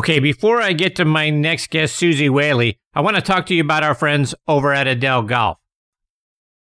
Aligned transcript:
Okay, 0.00 0.18
before 0.18 0.62
I 0.62 0.72
get 0.72 0.96
to 0.96 1.04
my 1.04 1.28
next 1.28 1.68
guest, 1.68 1.94
Suzy 1.94 2.30
Whaley, 2.30 2.78
I 2.94 3.02
want 3.02 3.16
to 3.16 3.22
talk 3.22 3.44
to 3.44 3.54
you 3.54 3.60
about 3.60 3.82
our 3.82 3.94
friends 3.94 4.34
over 4.48 4.72
at 4.72 4.88
Edel 4.88 5.20
Golf. 5.24 5.58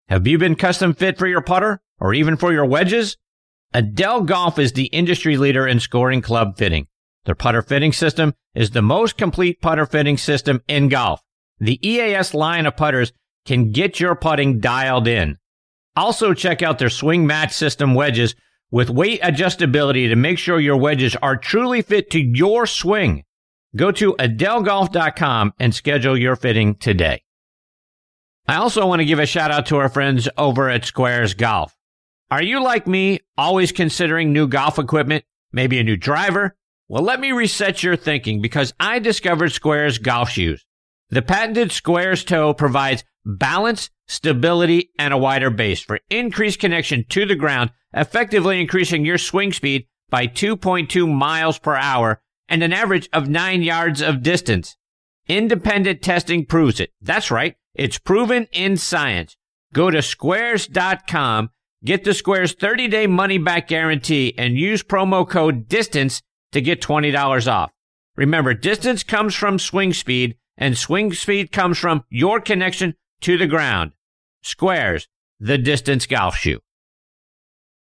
Have 0.08 0.26
you 0.26 0.38
been 0.38 0.56
custom 0.56 0.92
fit 0.92 1.16
for 1.16 1.28
your 1.28 1.40
putter 1.40 1.80
or 2.00 2.12
even 2.12 2.36
for 2.36 2.52
your 2.52 2.64
wedges? 2.64 3.16
Edel 3.72 4.22
Golf 4.22 4.58
is 4.58 4.72
the 4.72 4.86
industry 4.86 5.36
leader 5.36 5.68
in 5.68 5.78
scoring 5.78 6.20
club 6.20 6.58
fitting. 6.58 6.88
Their 7.26 7.36
putter 7.36 7.62
fitting 7.62 7.92
system 7.92 8.34
is 8.56 8.72
the 8.72 8.82
most 8.82 9.16
complete 9.16 9.60
putter 9.60 9.86
fitting 9.86 10.16
system 10.16 10.60
in 10.66 10.88
golf. 10.88 11.22
The 11.60 11.78
EAS 11.88 12.34
line 12.34 12.66
of 12.66 12.76
putters 12.76 13.12
can 13.46 13.70
get 13.70 14.00
your 14.00 14.16
putting 14.16 14.58
dialed 14.58 15.06
in. 15.06 15.38
Also 15.94 16.34
check 16.34 16.60
out 16.60 16.80
their 16.80 16.90
swing 16.90 17.24
match 17.24 17.52
system 17.52 17.94
wedges 17.94 18.34
with 18.72 18.90
weight 18.90 19.22
adjustability 19.22 20.08
to 20.08 20.16
make 20.16 20.38
sure 20.38 20.58
your 20.58 20.76
wedges 20.76 21.14
are 21.22 21.36
truly 21.36 21.82
fit 21.82 22.10
to 22.10 22.20
your 22.20 22.66
swing. 22.66 23.22
Go 23.78 23.92
to 23.92 24.14
edelgolf.com 24.14 25.54
and 25.60 25.72
schedule 25.72 26.18
your 26.18 26.34
fitting 26.34 26.74
today. 26.74 27.22
I 28.48 28.56
also 28.56 28.84
want 28.88 28.98
to 28.98 29.06
give 29.06 29.20
a 29.20 29.26
shout 29.26 29.52
out 29.52 29.66
to 29.66 29.76
our 29.76 29.88
friends 29.88 30.28
over 30.36 30.68
at 30.68 30.84
Squares 30.84 31.34
Golf. 31.34 31.76
Are 32.28 32.42
you 32.42 32.60
like 32.60 32.88
me, 32.88 33.20
always 33.36 33.70
considering 33.70 34.32
new 34.32 34.48
golf 34.48 34.80
equipment, 34.80 35.24
maybe 35.52 35.78
a 35.78 35.84
new 35.84 35.96
driver? 35.96 36.56
Well, 36.88 37.04
let 37.04 37.20
me 37.20 37.30
reset 37.30 37.84
your 37.84 37.94
thinking 37.94 38.42
because 38.42 38.74
I 38.80 38.98
discovered 38.98 39.52
Squares 39.52 39.98
golf 39.98 40.30
shoes. 40.30 40.66
The 41.10 41.22
patented 41.22 41.70
Squares 41.70 42.24
toe 42.24 42.54
provides 42.54 43.04
balance, 43.24 43.90
stability, 44.08 44.90
and 44.98 45.14
a 45.14 45.18
wider 45.18 45.50
base 45.50 45.80
for 45.80 46.00
increased 46.10 46.58
connection 46.58 47.04
to 47.10 47.26
the 47.26 47.36
ground, 47.36 47.70
effectively 47.94 48.60
increasing 48.60 49.04
your 49.04 49.18
swing 49.18 49.52
speed 49.52 49.86
by 50.10 50.26
2.2 50.26 51.08
miles 51.08 51.60
per 51.60 51.76
hour 51.76 52.20
and 52.48 52.62
an 52.62 52.72
average 52.72 53.08
of 53.12 53.28
nine 53.28 53.62
yards 53.62 54.00
of 54.00 54.22
distance. 54.22 54.76
Independent 55.28 56.02
testing 56.02 56.46
proves 56.46 56.80
it. 56.80 56.90
That's 57.00 57.30
right. 57.30 57.54
It's 57.74 57.98
proven 57.98 58.46
in 58.52 58.76
science. 58.76 59.36
Go 59.72 59.90
to 59.90 60.00
squares.com, 60.00 61.50
get 61.84 62.04
the 62.04 62.14
Squares 62.14 62.54
30 62.54 62.88
day 62.88 63.06
money 63.06 63.38
back 63.38 63.68
guarantee 63.68 64.34
and 64.38 64.56
use 64.56 64.82
promo 64.82 65.28
code 65.28 65.68
DISTANCE 65.68 66.22
to 66.52 66.60
get 66.60 66.80
$20 66.80 67.52
off. 67.52 67.70
Remember, 68.16 68.54
distance 68.54 69.02
comes 69.02 69.34
from 69.34 69.58
swing 69.58 69.92
speed 69.92 70.36
and 70.56 70.76
swing 70.76 71.12
speed 71.12 71.52
comes 71.52 71.78
from 71.78 72.04
your 72.08 72.40
connection 72.40 72.94
to 73.20 73.38
the 73.38 73.46
ground. 73.46 73.92
Squares, 74.42 75.06
the 75.38 75.58
distance 75.58 76.06
golf 76.06 76.36
shoe. 76.36 76.60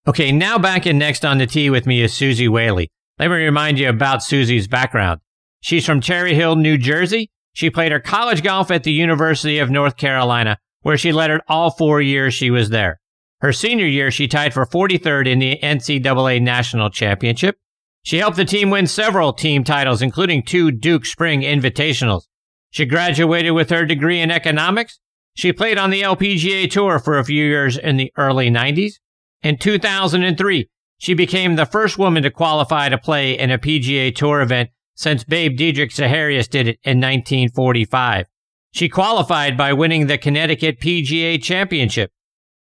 Okay, 0.07 0.31
now 0.31 0.57
back 0.57 0.87
in 0.87 0.97
next 0.97 1.25
on 1.25 1.39
the 1.39 1.47
tee 1.47 1.69
with 1.69 1.85
me 1.85 2.01
is 2.01 2.13
Suzy 2.13 2.47
Whaley. 2.47 2.89
Let 3.17 3.29
me 3.29 3.37
remind 3.37 3.79
you 3.79 3.87
about 3.87 4.23
Suzy's 4.23 4.67
background. 4.67 5.21
She's 5.61 5.85
from 5.85 6.01
Cherry 6.01 6.35
Hill, 6.35 6.57
New 6.57 6.77
Jersey. 6.77 7.31
She 7.53 7.69
played 7.69 7.93
her 7.93 7.99
college 8.01 8.43
golf 8.43 8.69
at 8.69 8.83
the 8.83 8.91
University 8.91 9.57
of 9.59 9.69
North 9.69 9.95
Carolina, 9.95 10.57
where 10.81 10.97
she 10.97 11.13
lettered 11.13 11.41
all 11.47 11.71
four 11.71 12.01
years 12.01 12.33
she 12.33 12.51
was 12.51 12.69
there. 12.69 12.99
Her 13.39 13.53
senior 13.53 13.85
year, 13.85 14.11
she 14.11 14.27
tied 14.27 14.53
for 14.53 14.65
43rd 14.65 15.27
in 15.27 15.39
the 15.39 15.57
NCAA 15.63 16.41
National 16.41 16.89
Championship. 16.89 17.55
She 18.03 18.17
helped 18.17 18.35
the 18.35 18.43
team 18.43 18.69
win 18.69 18.85
several 18.85 19.31
team 19.31 19.63
titles, 19.63 20.01
including 20.01 20.43
two 20.43 20.69
Duke 20.71 21.05
Spring 21.05 21.41
Invitationals. 21.41 22.23
She 22.71 22.85
graduated 22.85 23.53
with 23.53 23.69
her 23.69 23.85
degree 23.85 24.19
in 24.19 24.29
economics. 24.29 24.99
She 25.35 25.53
played 25.53 25.77
on 25.77 25.89
the 25.89 26.01
LPGA 26.01 26.69
Tour 26.69 26.99
for 26.99 27.17
a 27.17 27.23
few 27.23 27.45
years 27.45 27.77
in 27.77 27.95
the 27.95 28.11
early 28.17 28.49
90s. 28.49 28.95
In 29.41 29.57
2003, 29.57 30.69
she 30.97 31.13
became 31.13 31.55
the 31.55 31.65
first 31.65 31.97
woman 31.97 32.23
to 32.23 32.29
qualify 32.29 32.89
to 32.89 32.97
play 32.97 33.37
in 33.37 33.51
a 33.51 33.57
PGA 33.57 34.15
Tour 34.15 34.41
event 34.41 34.69
since 34.95 35.23
Babe 35.23 35.57
Didrikson 35.57 36.07
Zaharias 36.07 36.49
did 36.49 36.67
it 36.67 36.79
in 36.83 36.99
1945. 36.99 38.27
She 38.71 38.89
qualified 38.89 39.57
by 39.57 39.73
winning 39.73 40.07
the 40.07 40.17
Connecticut 40.17 40.79
PGA 40.79 41.41
Championship. 41.41 42.11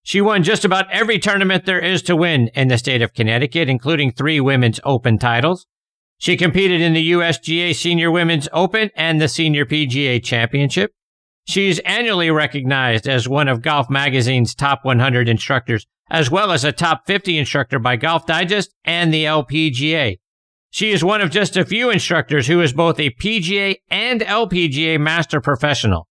She 0.03 0.21
won 0.21 0.43
just 0.43 0.65
about 0.65 0.91
every 0.91 1.19
tournament 1.19 1.65
there 1.65 1.81
is 1.81 2.03
to 2.03 2.17
win 2.17 2.49
in 2.55 2.69
the 2.69 2.79
state 2.79 3.03
of 3.03 3.15
Connecticut, 3.15 3.69
including 3.69 4.13
three 4.13 4.41
women's 4.41 4.79
open 4.85 5.19
titles. 5.19 5.67
She 6.19 6.37
competed 6.37 6.81
in 6.81 6.93
the 6.93 7.13
USGA 7.13 7.75
Senior 7.75 8.11
Women's 8.11 8.49
Open 8.53 8.91
and 8.95 9.21
the 9.21 9.29
Senior 9.29 9.65
PGA 9.65 10.23
Championship. 10.23 10.93
She's 11.47 11.79
annually 11.81 12.31
recognized 12.31 13.09
as 13.09 13.29
one 13.29 13.49
of 13.49 13.63
Golf 13.63 13.91
Magazine's 13.91 14.55
top 14.55 14.85
100 14.85 15.29
instructors 15.29 15.87
as 16.11 16.31
well 16.31 16.53
as 16.53 16.65
a 16.65 16.73
top 16.73 17.07
50 17.07 17.39
instructor 17.39 17.79
by 17.79 17.97
Golf 17.97 18.27
Digest 18.27 18.75
and 18.85 19.13
the 19.13 19.25
LPGA. 19.25 20.19
She 20.71 20.91
is 20.91 21.05
one 21.05 21.21
of 21.21 21.31
just 21.31 21.57
a 21.57 21.65
few 21.65 21.91
instructors 21.91 22.49
who 22.49 22.61
is 22.61 22.73
both 22.73 22.99
a 22.99 23.11
PGA 23.11 23.77
and 23.91 24.21
LPGA 24.21 25.01
master 25.01 25.41
professional. 25.41 26.09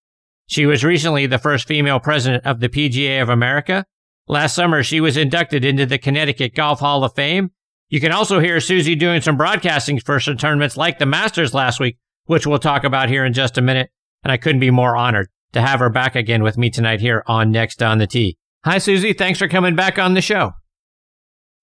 She 0.47 0.65
was 0.65 0.83
recently 0.83 1.25
the 1.25 1.37
first 1.37 1.67
female 1.67 1.99
president 1.99 2.45
of 2.45 2.59
the 2.59 2.69
PGA 2.69 3.21
of 3.21 3.29
America. 3.29 3.85
Last 4.27 4.55
summer, 4.55 4.81
she 4.83 5.01
was 5.01 5.17
inducted 5.17 5.65
into 5.65 5.85
the 5.85 5.97
Connecticut 5.97 6.55
Golf 6.55 6.79
Hall 6.79 7.03
of 7.03 7.13
Fame. 7.13 7.51
You 7.89 7.99
can 7.99 8.11
also 8.11 8.39
hear 8.39 8.59
Suzy 8.59 8.95
doing 8.95 9.21
some 9.21 9.37
broadcasting 9.37 9.99
for 9.99 10.19
some 10.19 10.37
tournaments 10.37 10.77
like 10.77 10.97
the 10.97 11.05
Masters 11.05 11.53
last 11.53 11.79
week, 11.79 11.97
which 12.25 12.47
we'll 12.47 12.59
talk 12.59 12.83
about 12.83 13.09
here 13.09 13.25
in 13.25 13.33
just 13.33 13.57
a 13.57 13.61
minute. 13.61 13.89
And 14.23 14.31
I 14.31 14.37
couldn't 14.37 14.61
be 14.61 14.71
more 14.71 14.95
honored 14.95 15.27
to 15.51 15.61
have 15.61 15.79
her 15.79 15.89
back 15.89 16.15
again 16.15 16.41
with 16.41 16.57
me 16.57 16.69
tonight 16.69 17.01
here 17.01 17.23
on 17.27 17.51
Next 17.51 17.83
on 17.83 17.97
the 17.97 18.07
Tee. 18.07 18.37
Hi, 18.66 18.78
Suzy. 18.78 19.12
Thanks 19.12 19.40
for 19.40 19.50
coming 19.50 19.75
back 19.75 20.00
on 20.00 20.13
the 20.13 20.22
show. 20.22 20.53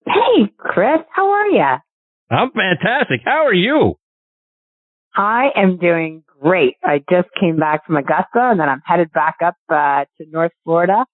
Hey, 0.06 0.53
Chris. 0.59 1.00
How 1.11 1.31
are 1.31 1.47
you? 1.47 1.77
I'm 2.31 2.50
fantastic. 2.53 3.21
How 3.25 3.47
are 3.47 3.55
you? 3.55 3.94
I 5.16 5.49
am 5.56 5.78
doing 5.78 6.22
great. 6.41 6.75
I 6.84 6.99
just 7.10 7.28
came 7.41 7.56
back 7.56 7.87
from 7.87 7.97
Augusta 7.97 8.50
and 8.50 8.60
then 8.60 8.69
I'm 8.69 8.83
headed 8.84 9.12
back 9.12 9.37
up 9.44 9.55
uh, 9.69 10.05
to 10.19 10.31
North 10.31 10.53
Florida 10.65 11.05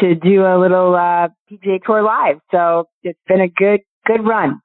to 0.00 0.14
do 0.14 0.44
a 0.44 0.58
little 0.60 0.94
uh, 0.94 1.28
PGA 1.50 1.78
Tour 1.84 2.02
live. 2.02 2.36
So 2.50 2.84
it's 3.02 3.18
been 3.28 3.40
a 3.40 3.48
good, 3.48 3.80
good 4.06 4.26
run. 4.26 4.60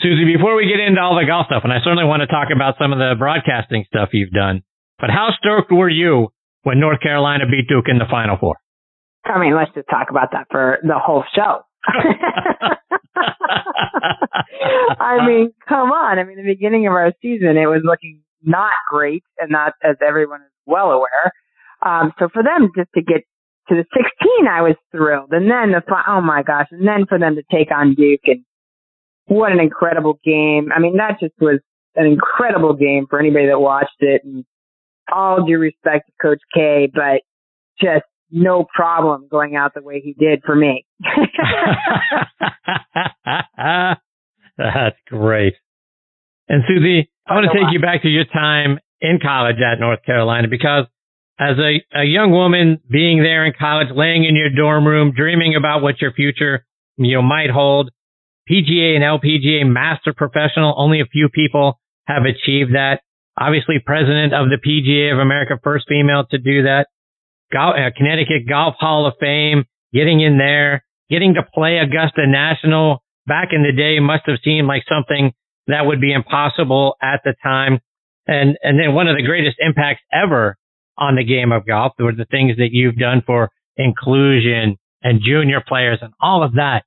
Suzy, 0.00 0.24
before 0.24 0.56
we 0.56 0.66
get 0.66 0.80
into 0.84 1.00
all 1.00 1.14
the 1.14 1.26
golf 1.26 1.46
stuff, 1.46 1.62
and 1.62 1.72
I 1.72 1.78
certainly 1.78 2.04
want 2.04 2.20
to 2.20 2.26
talk 2.26 2.48
about 2.54 2.74
some 2.80 2.92
of 2.92 2.98
the 2.98 3.14
broadcasting 3.16 3.84
stuff 3.86 4.10
you've 4.12 4.32
done, 4.32 4.62
but 4.98 5.08
how 5.08 5.30
stoked 5.38 5.70
were 5.72 5.88
you 5.88 6.28
when 6.62 6.80
North 6.80 7.00
Carolina 7.00 7.44
beat 7.48 7.68
Duke 7.68 7.86
in 7.88 7.98
the 7.98 8.10
Final 8.10 8.36
Four? 8.38 8.56
I 9.24 9.38
mean, 9.38 9.54
let's 9.56 9.72
just 9.74 9.88
talk 9.88 10.10
about 10.10 10.32
that 10.32 10.46
for 10.50 10.78
the 10.82 10.98
whole 10.98 11.24
show. 11.34 11.62
I 15.00 15.26
mean, 15.26 15.52
come 15.68 15.92
on. 15.92 16.18
I 16.18 16.24
mean, 16.24 16.36
the 16.36 16.42
beginning 16.42 16.86
of 16.86 16.92
our 16.92 17.12
season, 17.22 17.56
it 17.56 17.66
was 17.66 17.82
looking 17.84 18.20
not 18.42 18.72
great, 18.90 19.24
and 19.38 19.50
not 19.50 19.72
as 19.82 19.96
everyone 20.06 20.42
is 20.42 20.52
well 20.66 20.90
aware. 20.90 21.32
Um, 21.84 22.12
so 22.18 22.28
for 22.32 22.42
them 22.42 22.70
just 22.76 22.90
to 22.94 23.02
get 23.02 23.22
to 23.68 23.74
the 23.74 23.84
16, 23.94 24.46
I 24.50 24.62
was 24.62 24.76
thrilled. 24.92 25.32
And 25.32 25.50
then 25.50 25.72
the, 25.72 25.82
oh 26.06 26.20
my 26.20 26.42
gosh, 26.42 26.66
and 26.70 26.86
then 26.86 27.06
for 27.08 27.18
them 27.18 27.36
to 27.36 27.42
take 27.50 27.70
on 27.70 27.94
Duke 27.94 28.20
and 28.26 28.44
what 29.26 29.52
an 29.52 29.60
incredible 29.60 30.18
game. 30.24 30.70
I 30.74 30.80
mean, 30.80 30.96
that 30.98 31.18
just 31.20 31.34
was 31.40 31.60
an 31.96 32.06
incredible 32.06 32.74
game 32.74 33.06
for 33.08 33.18
anybody 33.18 33.46
that 33.46 33.60
watched 33.60 34.00
it 34.00 34.22
and 34.24 34.44
all 35.12 35.44
due 35.46 35.58
respect 35.58 36.08
to 36.08 36.12
Coach 36.20 36.40
K, 36.54 36.90
but 36.92 37.22
just 37.80 38.04
no 38.34 38.66
problem 38.74 39.28
going 39.30 39.54
out 39.54 39.74
the 39.74 39.82
way 39.82 40.00
he 40.00 40.12
did 40.12 40.42
for 40.44 40.56
me. 40.56 40.84
That's 44.58 44.96
great. 45.06 45.54
And 46.48 46.64
Suzy, 46.66 47.10
I 47.26 47.34
want 47.34 47.46
to 47.50 47.58
take 47.58 47.72
you 47.72 47.80
back 47.80 48.02
to 48.02 48.08
your 48.08 48.24
time 48.24 48.80
in 49.00 49.20
college 49.22 49.56
at 49.56 49.78
North 49.78 50.02
Carolina 50.04 50.48
because 50.48 50.86
as 51.38 51.56
a, 51.58 52.00
a 52.00 52.04
young 52.04 52.32
woman 52.32 52.80
being 52.90 53.22
there 53.22 53.46
in 53.46 53.52
college, 53.58 53.88
laying 53.94 54.24
in 54.24 54.34
your 54.34 54.50
dorm 54.50 54.86
room, 54.86 55.12
dreaming 55.16 55.54
about 55.56 55.82
what 55.82 56.00
your 56.00 56.12
future, 56.12 56.66
you 56.96 57.14
know, 57.14 57.22
might 57.22 57.50
hold, 57.50 57.90
PGA 58.50 58.96
and 58.96 59.04
LPGA 59.04 59.64
master 59.64 60.12
professional, 60.12 60.74
only 60.76 61.00
a 61.00 61.06
few 61.06 61.28
people 61.28 61.80
have 62.06 62.24
achieved 62.24 62.74
that. 62.74 63.00
Obviously 63.38 63.76
president 63.84 64.34
of 64.34 64.48
the 64.48 64.58
PGA 64.58 65.12
of 65.12 65.18
America, 65.18 65.58
first 65.62 65.86
female 65.88 66.24
to 66.30 66.38
do 66.38 66.64
that. 66.64 66.86
Golf, 67.52 67.74
uh, 67.76 67.90
Connecticut 67.96 68.48
Golf 68.48 68.74
Hall 68.78 69.06
of 69.06 69.14
Fame, 69.20 69.64
getting 69.92 70.20
in 70.20 70.38
there, 70.38 70.84
getting 71.10 71.34
to 71.34 71.42
play 71.42 71.78
Augusta 71.78 72.26
National 72.26 73.02
back 73.26 73.48
in 73.52 73.62
the 73.62 73.72
day 73.72 74.00
must 74.00 74.24
have 74.26 74.38
seemed 74.44 74.68
like 74.68 74.82
something 74.88 75.32
that 75.66 75.86
would 75.86 76.00
be 76.00 76.12
impossible 76.12 76.96
at 77.02 77.20
the 77.24 77.34
time. 77.42 77.80
And, 78.26 78.56
and 78.62 78.78
then 78.78 78.94
one 78.94 79.08
of 79.08 79.16
the 79.16 79.22
greatest 79.22 79.56
impacts 79.60 80.02
ever 80.12 80.56
on 80.96 81.16
the 81.16 81.24
game 81.24 81.52
of 81.52 81.66
golf 81.66 81.92
were 81.98 82.12
the 82.12 82.26
things 82.30 82.56
that 82.56 82.68
you've 82.72 82.96
done 82.96 83.22
for 83.24 83.50
inclusion 83.76 84.76
and 85.02 85.20
junior 85.22 85.62
players 85.66 85.98
and 86.00 86.12
all 86.20 86.42
of 86.42 86.54
that. 86.54 86.82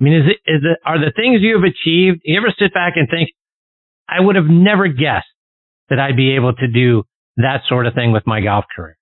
I 0.00 0.04
mean, 0.04 0.14
is 0.14 0.26
it, 0.26 0.50
is 0.50 0.62
it, 0.64 0.78
are 0.84 0.98
the 0.98 1.12
things 1.14 1.40
you 1.42 1.54
have 1.54 1.64
achieved, 1.64 2.22
you 2.24 2.38
ever 2.38 2.52
sit 2.58 2.74
back 2.74 2.94
and 2.96 3.08
think, 3.08 3.30
I 4.08 4.20
would 4.20 4.36
have 4.36 4.46
never 4.46 4.88
guessed 4.88 5.26
that 5.88 5.98
I'd 5.98 6.16
be 6.16 6.34
able 6.34 6.52
to 6.54 6.66
do 6.66 7.04
that 7.36 7.62
sort 7.68 7.86
of 7.86 7.94
thing 7.94 8.12
with 8.12 8.26
my 8.26 8.40
golf 8.40 8.64
career? 8.74 8.96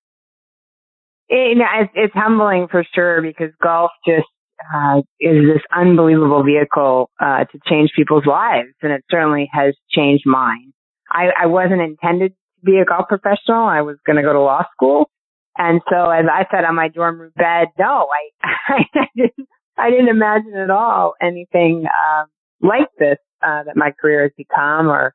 It, 1.31 1.57
it's, 1.57 1.91
it's 1.95 2.13
humbling 2.13 2.67
for 2.69 2.83
sure 2.93 3.21
because 3.21 3.51
golf 3.63 3.91
just 4.05 4.27
uh, 4.75 4.99
is 5.19 5.43
this 5.47 5.61
unbelievable 5.75 6.43
vehicle 6.43 7.09
uh, 7.19 7.45
to 7.45 7.59
change 7.67 7.91
people's 7.95 8.25
lives, 8.25 8.69
and 8.81 8.91
it 8.91 9.03
certainly 9.09 9.49
has 9.51 9.75
changed 9.89 10.23
mine. 10.25 10.73
I, 11.09 11.29
I 11.43 11.45
wasn't 11.47 11.81
intended 11.81 12.31
to 12.31 12.65
be 12.65 12.77
a 12.77 12.85
golf 12.85 13.07
professional. 13.07 13.63
I 13.63 13.81
was 13.81 13.97
going 14.05 14.17
to 14.17 14.23
go 14.23 14.33
to 14.33 14.41
law 14.41 14.63
school. 14.73 15.09
And 15.57 15.81
so 15.89 16.09
as 16.09 16.25
I 16.31 16.45
sat 16.51 16.63
on 16.63 16.75
my 16.75 16.87
dorm 16.87 17.19
room 17.19 17.31
bed, 17.35 17.67
no, 17.77 18.07
I, 18.07 18.47
I 18.95 19.05
didn't, 19.15 19.47
I 19.77 19.89
didn't 19.89 20.09
imagine 20.09 20.55
at 20.55 20.69
all 20.69 21.13
anything, 21.21 21.85
um, 21.85 22.27
like 22.61 22.87
this, 22.99 23.17
uh, 23.45 23.63
that 23.63 23.75
my 23.75 23.91
career 23.99 24.23
has 24.23 24.31
become 24.37 24.87
or, 24.87 25.13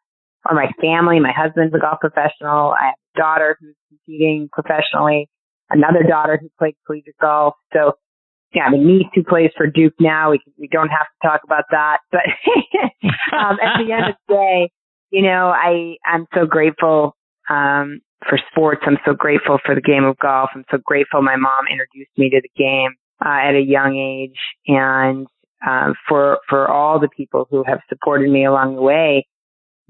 or 0.48 0.54
my 0.54 0.70
family. 0.80 1.20
My 1.20 1.32
husband's 1.34 1.74
a 1.74 1.78
golf 1.78 2.00
professional. 2.00 2.74
I 2.78 2.86
have 2.86 2.94
a 3.14 3.18
daughter 3.18 3.56
who's 3.60 3.76
competing 3.88 4.50
professionally, 4.52 5.28
another 5.70 6.02
daughter 6.02 6.38
who 6.40 6.48
played 6.58 6.74
collegiate 6.86 7.16
golf. 7.20 7.54
So 7.72 7.92
yeah, 8.54 8.64
mean, 8.70 8.86
niece 8.86 9.06
who 9.14 9.22
plays 9.22 9.50
for 9.56 9.66
Duke 9.66 9.94
now. 10.00 10.30
We 10.30 10.40
we 10.58 10.68
don't 10.68 10.88
have 10.88 11.06
to 11.06 11.28
talk 11.28 11.40
about 11.44 11.64
that, 11.70 11.98
but 12.10 12.22
um, 13.36 13.58
at 13.62 13.84
the 13.84 13.92
end 13.92 14.08
of 14.08 14.14
the 14.28 14.34
day, 14.34 14.70
you 15.10 15.22
know, 15.22 15.48
I 15.48 15.96
I'm 16.06 16.26
so 16.34 16.46
grateful 16.46 17.16
um, 17.50 18.00
for 18.28 18.38
sports. 18.50 18.82
I'm 18.86 18.98
so 19.04 19.14
grateful 19.14 19.58
for 19.64 19.74
the 19.74 19.80
game 19.80 20.04
of 20.04 20.16
golf. 20.18 20.50
I'm 20.54 20.64
so 20.70 20.78
grateful 20.84 21.22
my 21.22 21.36
mom 21.36 21.66
introduced 21.70 22.16
me 22.16 22.30
to 22.30 22.40
the 22.40 22.50
game 22.56 22.92
uh, 23.24 23.48
at 23.48 23.54
a 23.54 23.60
young 23.60 23.96
age, 23.96 24.38
and 24.66 25.26
um, 25.66 25.94
for 26.08 26.38
for 26.48 26.68
all 26.68 26.98
the 26.98 27.08
people 27.08 27.46
who 27.50 27.64
have 27.66 27.80
supported 27.88 28.30
me 28.30 28.46
along 28.46 28.76
the 28.76 28.82
way 28.82 29.26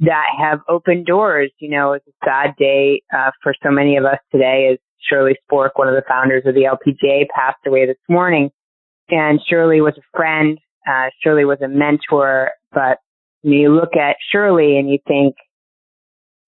that 0.00 0.26
have 0.38 0.61
opened 0.69 1.06
doors. 1.06 1.52
You 1.58 1.70
know, 1.70 1.93
it's 1.93 2.06
a 2.06 2.25
sad 2.25 2.55
day 2.58 3.02
uh, 3.17 3.31
for 3.43 3.55
so 3.62 3.70
many 3.70 3.96
of 3.96 4.05
us 4.05 4.19
today 4.32 4.70
as 4.73 4.78
Shirley 5.08 5.36
Spork, 5.50 5.70
one 5.76 5.88
of 5.88 5.94
the 5.94 6.04
founders 6.08 6.42
of 6.46 6.54
the 6.54 6.62
LPGA, 6.62 7.26
passed 7.34 7.58
away 7.66 7.86
this 7.86 7.96
morning. 8.08 8.50
And 9.08 9.40
Shirley 9.48 9.80
was 9.80 9.94
a 9.96 10.16
friend. 10.16 10.58
Uh, 10.86 11.10
Shirley 11.22 11.44
was 11.44 11.58
a 11.62 11.68
mentor. 11.68 12.50
But 12.72 12.98
when 13.42 13.54
you 13.54 13.74
look 13.74 13.96
at 13.96 14.16
Shirley 14.32 14.78
and 14.78 14.90
you 14.90 14.98
think, 15.06 15.34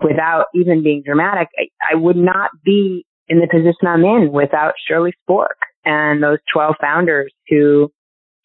without 0.03 0.47
even 0.55 0.83
being 0.83 1.03
dramatic, 1.05 1.49
I, 1.59 1.69
I 1.93 1.97
would 1.97 2.17
not 2.17 2.51
be 2.65 3.05
in 3.29 3.41
the 3.41 3.49
position 3.51 3.87
I'm 3.87 4.05
in 4.05 4.31
without 4.33 4.75
Shirley 4.87 5.13
Spork 5.29 5.59
and 5.85 6.23
those 6.23 6.39
12 6.53 6.77
founders 6.81 7.33
who 7.49 7.91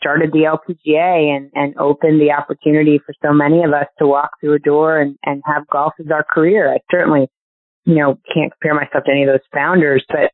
started 0.01 0.31
the 0.33 0.39
LPGA 0.39 1.35
and, 1.35 1.49
and 1.53 1.77
opened 1.77 2.19
the 2.19 2.31
opportunity 2.31 2.99
for 3.05 3.13
so 3.23 3.33
many 3.33 3.63
of 3.63 3.71
us 3.71 3.87
to 3.99 4.07
walk 4.07 4.31
through 4.41 4.55
a 4.55 4.59
door 4.59 4.99
and, 4.99 5.17
and 5.23 5.41
have 5.45 5.67
golf 5.71 5.93
as 5.99 6.07
our 6.11 6.25
career. 6.29 6.73
I 6.73 6.79
certainly 6.91 7.27
you 7.85 7.95
know, 7.95 8.19
can't 8.33 8.51
compare 8.53 8.73
myself 8.73 9.03
to 9.05 9.11
any 9.11 9.23
of 9.23 9.27
those 9.27 9.45
founders, 9.53 10.03
but 10.07 10.31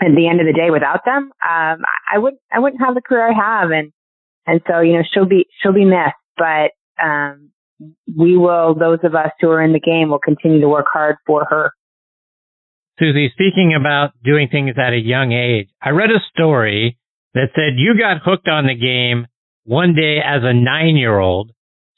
at 0.00 0.14
the 0.14 0.28
end 0.28 0.40
of 0.40 0.46
the 0.46 0.52
day, 0.52 0.70
without 0.70 1.04
them, 1.04 1.30
um, 1.42 1.82
I 2.12 2.18
wouldn't, 2.18 2.40
I 2.52 2.58
wouldn't 2.58 2.82
have 2.82 2.94
the 2.94 3.02
career 3.02 3.30
I 3.30 3.34
have. 3.34 3.70
And, 3.70 3.92
and 4.46 4.60
so, 4.66 4.80
you 4.80 4.94
know, 4.94 5.02
she'll 5.12 5.28
be, 5.28 5.46
she'll 5.62 5.72
be 5.72 5.84
missed, 5.84 6.14
but, 6.36 6.72
um, 7.02 7.50
we 8.16 8.36
will, 8.36 8.74
those 8.74 9.00
of 9.02 9.14
us 9.14 9.30
who 9.40 9.50
are 9.50 9.62
in 9.62 9.72
the 9.72 9.80
game 9.80 10.10
will 10.10 10.20
continue 10.20 10.60
to 10.60 10.68
work 10.68 10.86
hard 10.92 11.16
for 11.26 11.44
her. 11.48 11.72
Suzy, 12.98 13.28
speaking 13.32 13.76
about 13.78 14.12
doing 14.22 14.48
things 14.48 14.74
at 14.78 14.92
a 14.92 14.98
young 14.98 15.32
age, 15.32 15.68
I 15.82 15.90
read 15.90 16.10
a 16.10 16.22
story 16.32 16.96
that 17.34 17.48
said 17.54 17.74
you 17.76 17.98
got 17.98 18.22
hooked 18.24 18.48
on 18.48 18.66
the 18.66 18.74
game 18.74 19.26
one 19.64 19.94
day 19.94 20.18
as 20.24 20.42
a 20.44 20.54
nine 20.54 20.96
year 20.96 21.18
old, 21.18 21.50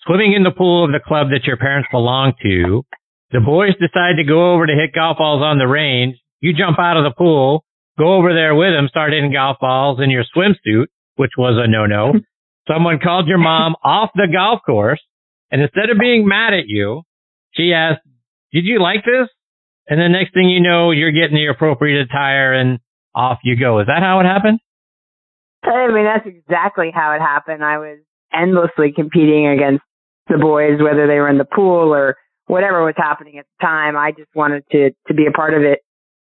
swimming 0.07 0.33
in 0.33 0.43
the 0.43 0.51
pool 0.51 0.85
of 0.85 0.93
the 0.93 1.07
club 1.07 1.29
that 1.31 1.45
your 1.45 1.59
parents 1.59 1.89
belonged 1.93 2.35
to. 2.43 2.85
The 3.33 3.41
boys 3.41 3.73
decide 3.81 4.17
to 4.19 4.25
go 4.25 4.55
over 4.55 4.67
to 4.67 4.75
hit 4.75 4.95
golf 4.95 5.19
balls 5.19 5.43
on 5.43 5.59
the 5.59 5.67
range. 5.67 6.17
You 6.41 6.53
jump 6.53 6.79
out 6.79 6.97
of 6.97 7.05
the 7.05 7.15
pool, 7.17 7.65
go 7.99 8.15
over 8.15 8.33
there 8.33 8.55
with 8.55 8.73
them, 8.73 8.89
start 8.89 9.13
hitting 9.13 9.33
golf 9.33 9.59
balls 9.61 10.01
in 10.03 10.11
your 10.11 10.25
swimsuit, 10.37 10.87
which 11.17 11.33
was 11.37 11.59
a 11.59 11.69
no-no. 11.69 12.15
Someone 12.69 12.99
called 13.03 13.29
your 13.29 13.39
mom 13.39 13.75
off 13.83 14.11
the 14.15 14.29
golf 14.33 14.61
course, 14.65 15.01
and 15.51 15.63
instead 15.63 15.91
of 15.91 15.99
being 15.99 16.27
mad 16.27 16.53
at 16.53 16.67
you, 16.67 17.03
she 17.55 17.73
asked, 17.73 18.01
did 18.53 18.65
you 18.65 18.81
like 18.81 19.05
this? 19.05 19.29
And 19.89 20.01
the 20.01 20.09
next 20.09 20.35
thing 20.35 20.49
you 20.49 20.61
know, 20.61 20.91
you're 20.91 21.13
getting 21.13 21.37
the 21.37 21.47
appropriate 21.47 22.03
attire 22.03 22.53
and 22.53 22.81
off 23.15 23.39
you 23.45 23.57
go. 23.59 23.81
Is 23.81 23.87
that 23.87 24.03
how 24.03 24.21
it 24.21 24.25
happened? 24.25 24.59
I 25.63 25.93
mean, 25.93 26.05
that's 26.05 26.27
exactly 26.27 26.91
how 26.95 27.13
it 27.13 27.21
happened. 27.21 27.65
I 27.65 27.79
was 27.79 27.99
endlessly 28.33 28.93
competing 28.95 29.47
against 29.47 29.83
the 30.29 30.39
boys, 30.39 30.81
whether 30.83 31.07
they 31.07 31.19
were 31.19 31.29
in 31.29 31.39
the 31.39 31.45
pool 31.45 31.95
or 31.95 32.17
whatever 32.47 32.85
was 32.85 32.95
happening 32.97 33.39
at 33.39 33.47
the 33.47 33.67
time. 33.67 33.97
I 33.97 34.13
just 34.13 34.35
wanted 34.35 34.65
to 34.73 34.91
to 35.09 35.15
be 35.15 35.27
a 35.27 35.33
part 35.33 35.55
of 35.55 35.63
it. 35.63 35.81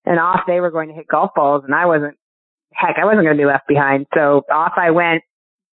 And 0.04 0.18
off 0.18 0.40
they 0.46 0.60
were 0.60 0.70
going 0.70 0.88
to 0.88 0.94
hit 0.94 1.06
golf 1.08 1.30
balls, 1.34 1.64
and 1.64 1.74
I 1.74 1.86
wasn't. 1.86 2.16
Heck, 2.72 2.96
I 3.00 3.04
wasn't 3.04 3.24
going 3.24 3.36
to 3.36 3.42
be 3.42 3.46
left 3.46 3.66
behind. 3.66 4.06
So 4.14 4.42
off 4.52 4.72
I 4.76 4.90
went, 4.90 5.22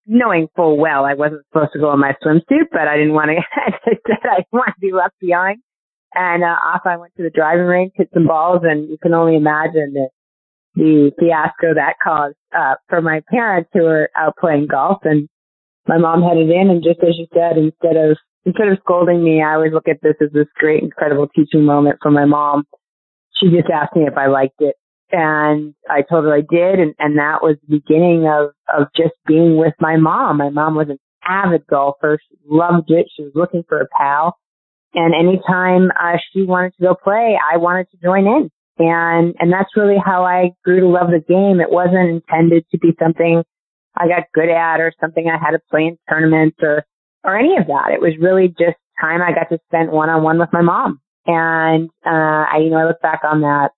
knowing 0.05 0.47
full 0.55 0.77
well 0.77 1.05
I 1.05 1.13
wasn't 1.13 1.45
supposed 1.47 1.71
to 1.73 1.79
go 1.79 1.93
in 1.93 1.99
my 1.99 2.13
swimsuit, 2.23 2.69
but 2.71 2.87
I 2.87 2.97
didn't 2.97 3.13
want 3.13 3.31
to. 3.31 3.37
I 3.55 3.71
said, 3.85 4.19
I 4.23 4.35
didn't 4.37 4.53
want 4.53 4.73
to 4.75 4.81
be 4.81 4.91
left 4.91 5.15
behind. 5.19 5.61
And 6.13 6.43
uh, 6.43 6.47
off 6.47 6.81
I 6.85 6.97
went 6.97 7.13
to 7.15 7.23
the 7.23 7.29
driving 7.29 7.65
range, 7.65 7.93
hit 7.95 8.09
some 8.13 8.27
balls, 8.27 8.61
and 8.63 8.89
you 8.89 8.97
can 9.01 9.13
only 9.13 9.35
imagine 9.35 9.93
the 9.93 10.09
the 10.75 11.11
fiasco 11.19 11.73
that 11.75 11.95
caused 12.01 12.35
uh, 12.57 12.75
for 12.87 13.01
my 13.01 13.21
parents 13.29 13.69
who 13.73 13.83
were 13.83 14.09
out 14.15 14.35
playing 14.39 14.67
golf. 14.67 14.99
And 15.03 15.27
my 15.87 15.97
mom 15.97 16.21
headed 16.21 16.49
in, 16.49 16.69
and 16.69 16.83
just 16.83 16.99
as 16.99 17.15
you 17.17 17.27
said, 17.33 17.57
instead 17.57 17.97
of 17.97 18.17
instead 18.45 18.67
of 18.67 18.77
scolding 18.83 19.23
me, 19.23 19.41
I 19.41 19.55
always 19.55 19.73
look 19.73 19.87
at 19.87 20.01
this 20.01 20.15
as 20.21 20.31
this 20.33 20.47
great, 20.55 20.83
incredible 20.83 21.27
teaching 21.27 21.63
moment 21.63 21.97
for 22.01 22.11
my 22.11 22.25
mom. 22.25 22.63
She 23.39 23.49
just 23.49 23.69
asked 23.73 23.95
me 23.95 24.03
if 24.03 24.17
I 24.17 24.27
liked 24.27 24.59
it. 24.61 24.75
And 25.11 25.73
I 25.89 26.03
told 26.09 26.25
her 26.25 26.33
I 26.33 26.41
did. 26.41 26.79
And, 26.79 26.95
and 26.99 27.17
that 27.17 27.39
was 27.41 27.57
the 27.67 27.79
beginning 27.79 28.27
of, 28.27 28.51
of 28.73 28.87
just 28.95 29.13
being 29.27 29.57
with 29.57 29.73
my 29.79 29.97
mom. 29.97 30.37
My 30.37 30.49
mom 30.49 30.75
was 30.75 30.87
an 30.89 30.99
avid 31.27 31.67
golfer. 31.67 32.19
She 32.29 32.37
loved 32.47 32.89
it. 32.89 33.07
She 33.15 33.23
was 33.23 33.33
looking 33.35 33.63
for 33.67 33.81
a 33.81 33.87
pal. 33.97 34.37
And 34.93 35.13
anytime 35.13 35.91
uh, 35.91 36.17
she 36.31 36.43
wanted 36.43 36.73
to 36.77 36.83
go 36.83 36.95
play, 36.95 37.37
I 37.39 37.57
wanted 37.57 37.87
to 37.91 37.97
join 37.97 38.25
in. 38.25 38.49
And, 38.77 39.35
and 39.39 39.51
that's 39.51 39.69
really 39.75 39.97
how 40.03 40.23
I 40.23 40.51
grew 40.63 40.79
to 40.79 40.87
love 40.87 41.07
the 41.07 41.19
game. 41.19 41.59
It 41.61 41.71
wasn't 41.71 42.09
intended 42.09 42.65
to 42.71 42.77
be 42.77 42.95
something 42.99 43.43
I 43.95 44.07
got 44.07 44.23
good 44.33 44.49
at 44.49 44.79
or 44.79 44.93
something 44.99 45.27
I 45.27 45.37
had 45.37 45.51
to 45.51 45.59
play 45.69 45.81
in 45.81 45.97
tournaments 46.09 46.57
or 46.61 46.85
or 47.23 47.37
any 47.37 47.57
of 47.57 47.67
that. 47.67 47.91
It 47.93 48.01
was 48.01 48.13
really 48.19 48.47
just 48.49 48.77
time 48.99 49.21
I 49.21 49.33
got 49.33 49.49
to 49.49 49.59
spend 49.67 49.91
one 49.91 50.09
on 50.09 50.23
one 50.23 50.39
with 50.39 50.49
my 50.53 50.61
mom. 50.61 50.99
And, 51.25 51.89
uh, 52.05 52.45
I, 52.49 52.57
you 52.63 52.69
know, 52.69 52.77
I 52.77 52.85
look 52.85 53.01
back 53.01 53.21
on 53.23 53.41
that, 53.41 53.69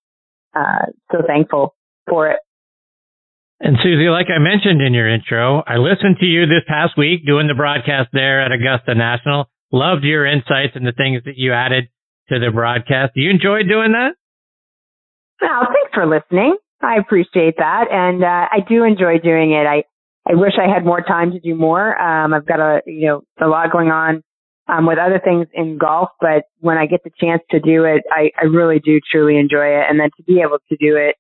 uh, 0.56 0.92
so 1.12 1.19
thankful 1.25 1.75
for 2.07 2.30
it. 2.30 2.40
And 3.60 3.78
Suzy, 3.81 4.10
like 4.10 4.28
I 4.28 4.40
mentioned 4.40 4.81
in 4.81 4.94
your 4.94 5.07
intro, 5.07 5.63
I 5.66 5.78
listened 5.78 6.18
to 6.19 6.25
you 6.25 6.45
this 6.45 6.63
past 6.68 6.98
week 6.98 7.25
doing 7.25 7.48
the 7.48 7.54
broadcast 7.54 8.10
there 8.12 8.42
at 8.42 8.51
Augusta 8.51 8.95
National. 8.95 9.50
Loved 9.72 10.04
your 10.04 10.25
insights 10.25 10.75
and 10.75 10.86
the 10.86 10.92
things 10.92 11.24
that 11.25 11.38
you 11.38 11.54
added 11.54 11.89
to 12.30 12.39
the 12.39 12.51
broadcast. 12.51 13.13
Do 13.16 13.22
you 13.22 13.30
enjoy 13.30 13.63
doing 13.63 13.94
that? 13.94 14.16
Well, 15.41 15.68
thanks 15.68 15.94
for 15.94 16.06
listening. 16.06 16.58
I 16.82 16.98
appreciate 16.98 17.56
that. 17.58 17.86
And, 17.91 18.24
uh, 18.24 18.48
I 18.51 18.60
do 18.68 18.84
enjoy 18.84 19.20
doing 19.20 19.51
it. 19.51 19.65
I, 19.65 19.84
I 20.27 20.36
wish 20.36 20.53
I 20.58 20.74
had 20.74 20.86
more 20.86 21.01
time 21.01 21.32
to 21.32 21.39
do 21.39 21.56
more. 21.56 22.00
Um, 22.00 22.34
I've 22.34 22.46
got 22.46 22.60
a, 22.60 22.82
you 22.86 23.08
know, 23.08 23.22
a 23.42 23.48
lot 23.48 23.72
going 23.72 23.89
on, 23.89 24.24
um, 24.68 24.86
with 24.86 24.98
other 24.98 25.20
things 25.24 25.48
in 25.53 25.77
golf, 25.77 26.10
but 26.22 26.46
when 26.60 26.77
I 26.77 26.86
get 26.86 27.03
the 27.03 27.12
chance 27.20 27.42
to 27.51 27.60
do 27.60 27.84
it, 27.84 28.03
I, 28.10 28.32
I 28.42 28.46
really 28.46 28.80
do 28.80 29.00
truly 29.12 29.38
enjoy 29.38 29.65
it. 29.65 29.86
And 29.89 30.00
then 30.00 30.10
to 30.18 30.24
be 30.24 30.42
able 30.42 30.60
to 30.70 30.77
do 30.77 30.96
it, 30.96 31.15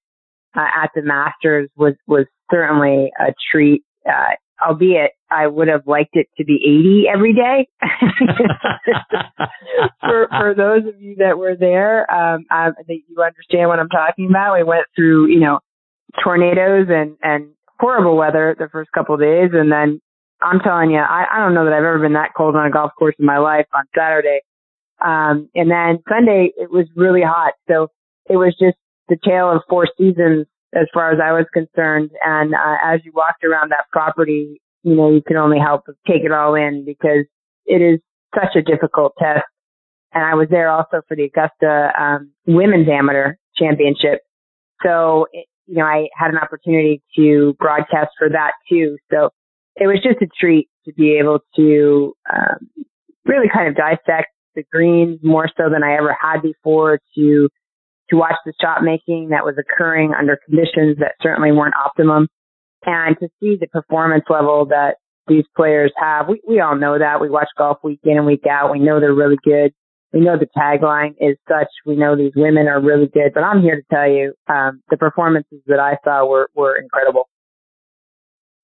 uh, 0.55 0.83
at 0.83 0.91
the 0.95 1.01
Masters 1.01 1.69
was, 1.75 1.95
was 2.07 2.25
certainly 2.51 3.11
a 3.19 3.33
treat. 3.51 3.83
Uh, 4.07 4.35
albeit 4.65 5.11
I 5.29 5.47
would 5.47 5.67
have 5.67 5.87
liked 5.87 6.15
it 6.15 6.27
to 6.37 6.45
be 6.45 6.59
80 6.63 7.05
every 7.13 7.33
day. 7.33 7.67
for, 9.99 10.27
for 10.29 10.53
those 10.55 10.87
of 10.87 11.01
you 11.01 11.15
that 11.17 11.37
were 11.37 11.55
there, 11.55 12.11
um, 12.13 12.45
I 12.49 12.71
think 12.85 13.03
you 13.07 13.21
understand 13.21 13.69
what 13.69 13.79
I'm 13.79 13.89
talking 13.89 14.29
about. 14.29 14.57
We 14.57 14.63
went 14.63 14.85
through, 14.95 15.27
you 15.27 15.39
know, 15.39 15.59
tornadoes 16.23 16.87
and, 16.89 17.17
and 17.21 17.49
horrible 17.83 18.15
weather 18.15 18.55
the 18.57 18.69
first 18.71 18.89
couple 18.93 19.13
of 19.13 19.19
days, 19.19 19.49
and 19.51 19.69
then 19.69 19.99
I'm 20.41 20.59
telling 20.61 20.91
you, 20.91 20.99
I, 20.99 21.25
I 21.29 21.39
don't 21.39 21.53
know 21.53 21.65
that 21.65 21.73
I've 21.73 21.83
ever 21.83 21.99
been 21.99 22.13
that 22.13 22.31
cold 22.35 22.55
on 22.55 22.65
a 22.65 22.71
golf 22.71 22.91
course 22.97 23.15
in 23.19 23.25
my 23.25 23.39
life 23.39 23.65
on 23.75 23.83
Saturday. 23.93 24.39
Um, 25.03 25.49
and 25.53 25.69
then 25.69 25.99
Sunday 26.07 26.53
it 26.55 26.71
was 26.71 26.85
really 26.95 27.21
hot, 27.21 27.53
so 27.67 27.89
it 28.29 28.37
was 28.37 28.55
just 28.57 28.77
the 29.09 29.17
tale 29.21 29.51
of 29.51 29.63
four 29.69 29.85
seasons 29.97 30.47
as 30.73 30.87
far 30.93 31.11
as 31.11 31.19
I 31.21 31.33
was 31.33 31.45
concerned. 31.53 32.11
And 32.23 32.53
uh, 32.55 32.77
as 32.85 33.01
you 33.03 33.11
walked 33.13 33.43
around 33.43 33.71
that 33.71 33.85
property, 33.91 34.61
you 34.83 34.95
know, 34.95 35.11
you 35.11 35.21
can 35.21 35.35
only 35.35 35.59
help 35.59 35.83
take 36.07 36.23
it 36.23 36.31
all 36.31 36.55
in 36.55 36.85
because 36.85 37.25
it 37.65 37.81
is 37.81 37.99
such 38.33 38.55
a 38.55 38.61
difficult 38.61 39.11
test. 39.19 39.43
And 40.13 40.23
I 40.23 40.35
was 40.35 40.47
there 40.49 40.69
also 40.69 41.01
for 41.07 41.17
the 41.17 41.23
Augusta 41.25 41.91
um, 41.99 42.31
Women's 42.47 42.87
Amateur 42.87 43.35
Championship. 43.57 44.21
So 44.85 45.27
you 45.65 45.75
know, 45.75 45.85
I 45.85 46.07
had 46.15 46.31
an 46.31 46.37
opportunity 46.37 47.01
to 47.15 47.55
broadcast 47.59 48.11
for 48.17 48.29
that 48.29 48.51
too. 48.69 48.97
So 49.11 49.29
it 49.75 49.87
was 49.87 49.99
just 50.03 50.21
a 50.21 50.27
treat 50.39 50.69
to 50.85 50.93
be 50.93 51.17
able 51.17 51.39
to 51.55 52.13
um, 52.31 52.69
really 53.25 53.47
kind 53.53 53.67
of 53.67 53.75
dissect 53.75 54.27
the 54.55 54.63
greens 54.71 55.19
more 55.23 55.49
so 55.57 55.69
than 55.71 55.83
I 55.83 55.95
ever 55.97 56.15
had 56.19 56.41
before 56.41 56.99
to 57.15 57.49
to 58.09 58.17
watch 58.17 58.35
the 58.45 58.53
shot 58.61 58.83
making 58.83 59.29
that 59.29 59.45
was 59.45 59.55
occurring 59.57 60.13
under 60.17 60.37
conditions 60.45 60.97
that 60.99 61.15
certainly 61.21 61.51
weren't 61.51 61.73
optimum 61.75 62.27
and 62.85 63.15
to 63.19 63.29
see 63.39 63.55
the 63.59 63.67
performance 63.67 64.25
level 64.29 64.65
that 64.65 64.97
these 65.27 65.45
players 65.55 65.91
have. 65.95 66.27
We 66.27 66.41
we 66.47 66.59
all 66.59 66.75
know 66.75 66.99
that. 66.99 67.21
We 67.21 67.29
watch 67.29 67.47
golf 67.57 67.77
week 67.83 68.01
in 68.03 68.17
and 68.17 68.25
week 68.25 68.45
out. 68.49 68.71
We 68.71 68.79
know 68.79 68.99
they're 68.99 69.13
really 69.13 69.39
good. 69.43 69.73
We 70.13 70.19
know 70.19 70.37
the 70.37 70.47
tagline 70.55 71.15
is 71.19 71.37
such. 71.47 71.69
We 71.85 71.95
know 71.95 72.15
these 72.15 72.33
women 72.35 72.67
are 72.67 72.79
really 72.79 73.07
good, 73.07 73.33
but 73.33 73.41
I'm 73.41 73.61
here 73.61 73.77
to 73.77 73.83
tell 73.91 74.07
you, 74.07 74.33
um, 74.47 74.81
the 74.89 74.97
performances 74.97 75.59
that 75.65 75.79
I 75.79 75.97
saw 76.03 76.25
were, 76.27 76.49
were 76.55 76.77
incredible. 76.77 77.29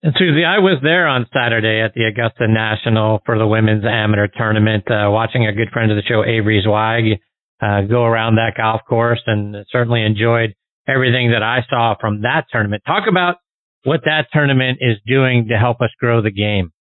And 0.04 0.14
Suzy, 0.18 0.46
I 0.46 0.60
was 0.60 0.80
there 0.82 1.08
on 1.08 1.26
Saturday 1.34 1.82
at 1.82 1.94
the 1.94 2.06
Augusta 2.06 2.48
National 2.48 3.20
for 3.26 3.38
the 3.38 3.48
women's 3.48 3.84
amateur 3.84 4.28
tournament, 4.28 4.86
uh, 4.90 5.10
watching 5.10 5.46
a 5.46 5.52
good 5.52 5.70
friend 5.74 5.92
of 5.92 5.98
the 5.98 6.04
show, 6.04 6.24
Avery 6.24 6.62
Zweig, 6.64 7.20
uh, 7.62 7.82
go 7.82 8.04
around 8.04 8.36
that 8.36 8.54
golf 8.56 8.82
course 8.88 9.22
and 9.26 9.56
certainly 9.70 10.04
enjoyed 10.04 10.54
everything 10.88 11.32
that 11.32 11.44
I 11.44 11.66
saw 11.70 11.96
from 12.00 12.22
that 12.22 12.46
tournament. 12.50 12.84
Talk 12.86 13.04
about 13.10 13.38
what 13.84 14.02
that 14.06 14.28
tournament 14.32 14.78
is 14.82 14.98
doing 15.06 15.48
to 15.50 15.58
help 15.58 15.82
us 15.82 15.90
grow 16.00 16.22
the 16.22 16.32
game. 16.32 16.72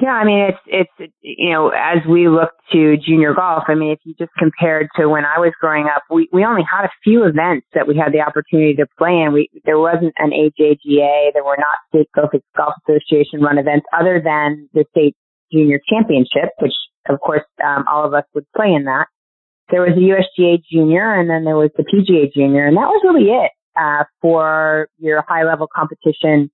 Yeah, 0.00 0.10
I 0.10 0.24
mean, 0.24 0.48
it's, 0.48 0.58
it's, 0.98 1.12
you 1.20 1.52
know, 1.52 1.68
as 1.68 1.98
we 2.08 2.26
look 2.26 2.50
to 2.72 2.96
junior 2.96 3.34
golf, 3.34 3.64
I 3.68 3.74
mean, 3.74 3.92
if 3.92 4.00
you 4.04 4.14
just 4.18 4.32
compared 4.38 4.88
to 4.96 5.06
when 5.06 5.24
I 5.24 5.38
was 5.38 5.52
growing 5.60 5.86
up, 5.86 6.02
we, 6.10 6.28
we 6.32 6.44
only 6.44 6.62
had 6.64 6.86
a 6.86 6.90
few 7.04 7.24
events 7.24 7.66
that 7.74 7.86
we 7.86 7.96
had 7.96 8.12
the 8.12 8.20
opportunity 8.20 8.74
to 8.76 8.86
play 8.98 9.20
in. 9.20 9.32
We, 9.32 9.48
there 9.64 9.78
wasn't 9.78 10.14
an 10.16 10.30
AJGA. 10.30 11.34
There 11.34 11.44
were 11.44 11.58
not 11.58 11.76
state 11.88 12.08
golf 12.16 12.74
association 12.88 13.42
run 13.42 13.58
events 13.58 13.86
other 13.92 14.20
than 14.24 14.68
the 14.72 14.84
state 14.90 15.14
junior 15.52 15.78
championship, 15.86 16.50
which 16.60 16.72
of 17.08 17.20
course, 17.20 17.42
um, 17.64 17.84
all 17.90 18.06
of 18.06 18.14
us 18.14 18.24
would 18.34 18.46
play 18.56 18.72
in 18.72 18.84
that. 18.84 19.06
There 19.70 19.82
was 19.82 19.92
the 19.94 20.14
USGA 20.14 20.62
junior 20.70 21.18
and 21.18 21.28
then 21.28 21.44
there 21.44 21.56
was 21.56 21.70
the 21.76 21.84
PGA 21.84 22.32
junior 22.32 22.66
and 22.66 22.76
that 22.76 22.88
was 22.88 23.02
really 23.04 23.30
it, 23.30 23.50
uh, 23.76 24.04
for 24.20 24.88
your 24.98 25.24
high 25.26 25.44
level 25.44 25.66
competition 25.74 26.50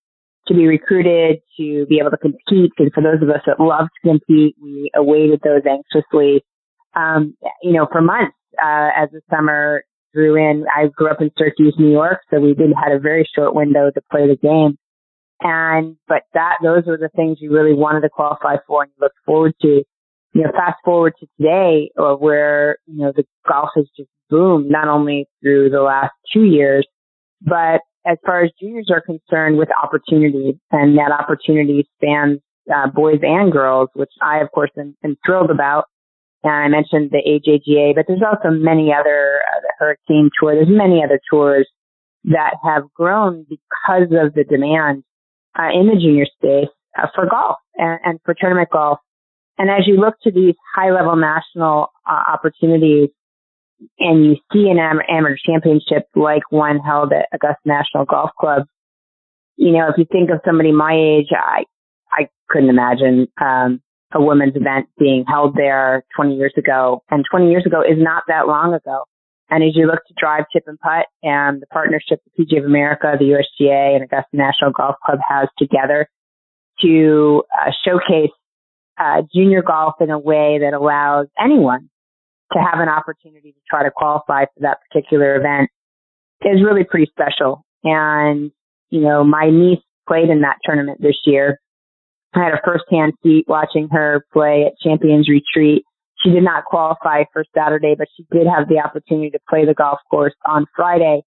to 0.48 0.54
be 0.54 0.66
recruited, 0.66 1.40
to 1.58 1.86
be 1.86 1.98
able 2.00 2.10
to 2.10 2.16
compete. 2.16 2.72
And 2.78 2.92
for 2.92 3.02
those 3.02 3.22
of 3.22 3.28
us 3.30 3.42
that 3.46 3.60
love 3.60 3.86
to 3.86 4.08
compete, 4.08 4.56
we 4.62 4.90
awaited 4.94 5.40
those 5.44 5.62
anxiously. 5.68 6.42
Um, 6.96 7.36
you 7.62 7.72
know, 7.72 7.86
for 7.90 8.00
months, 8.00 8.36
uh, 8.62 8.88
as 8.96 9.10
the 9.12 9.20
summer 9.30 9.84
drew 10.14 10.36
in, 10.36 10.64
I 10.74 10.88
grew 10.88 11.10
up 11.10 11.20
in 11.20 11.30
Syracuse, 11.36 11.76
New 11.78 11.92
York, 11.92 12.20
so 12.30 12.40
we 12.40 12.54
did 12.54 12.70
had 12.74 12.92
a 12.92 12.98
very 12.98 13.28
short 13.34 13.54
window 13.54 13.90
to 13.90 14.00
play 14.10 14.26
the 14.26 14.36
game. 14.36 14.78
And, 15.40 15.96
but 16.08 16.22
that, 16.34 16.56
those 16.62 16.84
were 16.86 16.98
the 16.98 17.10
things 17.14 17.38
you 17.40 17.52
really 17.52 17.74
wanted 17.74 18.00
to 18.00 18.08
qualify 18.08 18.56
for 18.66 18.82
and 18.82 18.90
you 18.96 19.04
looked 19.04 19.18
forward 19.24 19.54
to. 19.62 19.84
You 20.34 20.42
know, 20.42 20.50
fast 20.52 20.76
forward 20.84 21.14
to 21.20 21.26
today, 21.38 21.90
or 21.96 22.12
uh, 22.12 22.16
where, 22.16 22.76
you 22.86 23.02
know, 23.02 23.12
the 23.16 23.24
golf 23.48 23.70
has 23.76 23.86
just 23.96 24.10
boomed, 24.28 24.70
not 24.70 24.86
only 24.86 25.26
through 25.40 25.70
the 25.70 25.80
last 25.80 26.12
two 26.32 26.44
years, 26.44 26.86
but 27.40 27.80
as 28.08 28.16
far 28.24 28.42
as 28.42 28.50
juniors 28.58 28.88
are 28.90 29.02
concerned 29.02 29.58
with 29.58 29.68
opportunity 29.82 30.58
and 30.70 30.96
that 30.96 31.12
opportunity 31.12 31.86
spans 31.96 32.40
uh, 32.74 32.86
boys 32.88 33.20
and 33.22 33.52
girls, 33.52 33.90
which 33.94 34.12
I 34.22 34.38
of 34.38 34.50
course 34.52 34.70
am, 34.78 34.96
am, 35.04 35.16
thrilled 35.24 35.50
about. 35.50 35.84
And 36.42 36.52
I 36.52 36.68
mentioned 36.68 37.10
the 37.10 37.18
AJGA, 37.18 37.94
but 37.94 38.04
there's 38.06 38.22
also 38.22 38.50
many 38.50 38.92
other, 38.92 39.40
uh, 39.40 39.60
the 39.60 39.72
Hurricane 39.78 40.30
Tour, 40.38 40.54
there's 40.54 40.68
many 40.68 41.02
other 41.04 41.20
tours 41.30 41.68
that 42.24 42.54
have 42.64 42.84
grown 42.94 43.44
because 43.48 44.08
of 44.12 44.34
the 44.34 44.44
demand 44.44 45.02
uh, 45.58 45.68
in 45.72 45.88
the 45.88 45.96
junior 46.00 46.26
space 46.26 46.72
uh, 46.96 47.08
for 47.14 47.26
golf 47.26 47.56
and, 47.76 47.98
and, 48.04 48.20
for 48.24 48.34
tournament 48.34 48.68
golf. 48.70 48.98
And 49.58 49.70
as 49.70 49.86
you 49.86 49.96
look 49.96 50.14
to 50.22 50.30
these 50.30 50.54
high 50.74 50.90
level 50.90 51.16
national 51.16 51.88
uh, 52.08 52.22
opportunities, 52.32 53.08
and 53.98 54.24
you 54.24 54.36
see 54.52 54.68
an 54.68 54.78
amateur 54.78 55.36
championship 55.44 56.08
like 56.14 56.42
one 56.50 56.78
held 56.78 57.12
at 57.12 57.28
Augusta 57.32 57.60
National 57.64 58.04
Golf 58.04 58.30
Club, 58.38 58.64
you 59.56 59.72
know, 59.72 59.88
if 59.88 59.94
you 59.98 60.06
think 60.10 60.30
of 60.30 60.40
somebody 60.44 60.72
my 60.72 60.94
age, 60.94 61.28
I, 61.32 61.64
I 62.12 62.28
couldn't 62.48 62.70
imagine, 62.70 63.28
um, 63.40 63.80
a 64.12 64.22
women's 64.22 64.56
event 64.56 64.86
being 64.98 65.24
held 65.28 65.54
there 65.54 66.02
20 66.16 66.34
years 66.36 66.54
ago. 66.56 67.02
And 67.10 67.24
20 67.30 67.50
years 67.50 67.66
ago 67.66 67.82
is 67.82 67.98
not 67.98 68.22
that 68.28 68.46
long 68.46 68.72
ago. 68.72 69.04
And 69.50 69.62
as 69.62 69.70
you 69.74 69.86
look 69.86 70.04
to 70.06 70.14
drive, 70.18 70.44
chip 70.52 70.64
and 70.66 70.78
putt 70.78 71.06
and 71.22 71.62
the 71.62 71.66
partnership 71.66 72.20
the 72.36 72.44
PGA 72.44 72.60
of 72.60 72.64
America, 72.64 73.16
the 73.18 73.36
USGA 73.36 73.94
and 73.94 74.04
Augusta 74.04 74.28
National 74.36 74.72
Golf 74.72 74.96
Club 75.04 75.18
has 75.26 75.48
together 75.58 76.08
to 76.82 77.42
uh, 77.60 77.70
showcase 77.84 78.30
uh, 78.98 79.22
junior 79.34 79.62
golf 79.62 79.94
in 80.00 80.10
a 80.10 80.18
way 80.18 80.58
that 80.60 80.74
allows 80.74 81.28
anyone 81.38 81.88
to 82.52 82.58
have 82.58 82.80
an 82.80 82.88
opportunity 82.88 83.52
to 83.52 83.58
try 83.68 83.82
to 83.82 83.90
qualify 83.90 84.44
for 84.44 84.60
that 84.60 84.78
particular 84.88 85.36
event 85.36 85.70
is 86.42 86.62
really 86.64 86.84
pretty 86.84 87.10
special. 87.10 87.64
And, 87.84 88.50
you 88.90 89.00
know, 89.00 89.24
my 89.24 89.50
niece 89.50 89.82
played 90.06 90.30
in 90.30 90.40
that 90.40 90.56
tournament 90.64 91.00
this 91.00 91.16
year. 91.24 91.58
I 92.34 92.44
had 92.44 92.52
a 92.52 92.60
first-hand 92.64 93.14
seat 93.22 93.44
watching 93.48 93.88
her 93.90 94.24
play 94.32 94.64
at 94.66 94.78
Champions 94.82 95.28
Retreat. 95.28 95.82
She 96.22 96.30
did 96.30 96.42
not 96.42 96.64
qualify 96.64 97.24
for 97.32 97.44
Saturday, 97.56 97.94
but 97.96 98.08
she 98.16 98.26
did 98.32 98.46
have 98.46 98.68
the 98.68 98.80
opportunity 98.80 99.30
to 99.30 99.38
play 99.48 99.64
the 99.64 99.74
golf 99.74 99.98
course 100.10 100.34
on 100.46 100.66
Friday. 100.74 101.22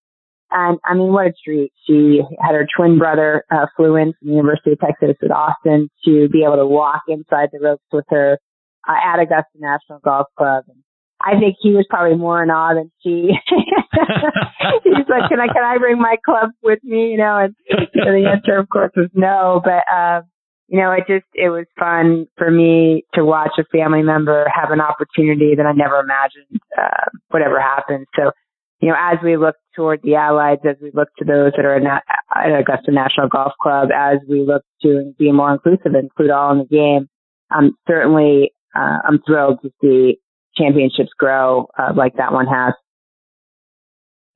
And 0.51 0.79
I 0.85 0.93
mean, 0.95 1.13
what 1.13 1.27
a 1.27 1.33
treat. 1.45 1.71
She 1.87 2.21
had 2.41 2.53
her 2.53 2.67
twin 2.75 2.99
brother 2.99 3.45
uh, 3.49 3.67
flew 3.77 3.95
in 3.95 4.13
from 4.19 4.29
the 4.29 4.35
University 4.35 4.73
of 4.73 4.79
Texas 4.79 5.15
at 5.23 5.31
Austin 5.31 5.89
to 6.05 6.27
be 6.27 6.43
able 6.43 6.57
to 6.57 6.67
walk 6.67 7.03
inside 7.07 7.49
the 7.53 7.59
ropes 7.59 7.83
with 7.91 8.05
her 8.09 8.37
uh, 8.87 8.91
at 8.91 9.19
Augusta 9.19 9.57
National 9.57 9.99
Golf 10.03 10.27
Club. 10.37 10.65
And 10.67 10.83
I 11.23 11.39
think 11.39 11.57
he 11.61 11.71
was 11.71 11.85
probably 11.89 12.17
more 12.17 12.41
in 12.43 12.49
awe 12.49 12.73
than 12.73 12.91
she. 13.03 13.29
He's 14.83 15.09
like, 15.09 15.29
"Can 15.29 15.39
I 15.39 15.47
can 15.47 15.63
I 15.63 15.77
bring 15.77 15.99
my 15.99 16.15
club 16.25 16.51
with 16.63 16.79
me?" 16.83 17.11
You 17.11 17.17
know, 17.17 17.37
and 17.37 17.55
so 17.69 18.05
the 18.05 18.29
answer, 18.31 18.57
of 18.57 18.69
course, 18.69 18.91
was 18.95 19.09
no. 19.13 19.61
But 19.63 19.83
uh, 19.93 20.21
you 20.67 20.79
know, 20.79 20.91
it 20.91 21.03
just 21.07 21.25
it 21.33 21.49
was 21.49 21.65
fun 21.77 22.27
for 22.37 22.49
me 22.49 23.03
to 23.13 23.25
watch 23.25 23.51
a 23.59 23.65
family 23.65 24.03
member 24.03 24.45
have 24.53 24.71
an 24.71 24.79
opportunity 24.79 25.53
that 25.55 25.65
I 25.65 25.73
never 25.73 25.99
imagined 25.99 26.61
uh, 26.77 27.11
would 27.33 27.41
ever 27.41 27.59
happen. 27.59 28.05
So, 28.15 28.31
you 28.79 28.89
know, 28.89 28.95
as 28.97 29.17
we 29.21 29.35
look 29.35 29.55
toward 29.75 30.01
the 30.01 30.15
allies, 30.15 30.59
as 30.63 30.77
we 30.81 30.91
look 30.93 31.09
to 31.19 31.25
those 31.25 31.51
that 31.57 31.65
are 31.65 31.75
at 31.75 32.59
Augusta 32.59 32.91
National 32.91 33.27
Golf 33.27 33.51
Club, 33.61 33.89
as 33.93 34.19
we 34.29 34.45
look 34.47 34.63
to 34.83 35.13
be 35.19 35.31
more 35.33 35.51
inclusive 35.51 35.93
and 35.93 36.03
include 36.05 36.31
all 36.31 36.53
in 36.53 36.59
the 36.59 36.65
game, 36.65 37.09
um, 37.53 37.75
certainly 37.85 38.53
uh, 38.73 38.99
I'm 39.05 39.21
thrilled 39.27 39.59
to 39.63 39.71
see 39.81 40.19
championships 40.57 41.09
grow 41.17 41.67
uh, 41.77 41.93
like 41.95 42.15
that 42.17 42.33
one 42.33 42.47
has. 42.47 42.73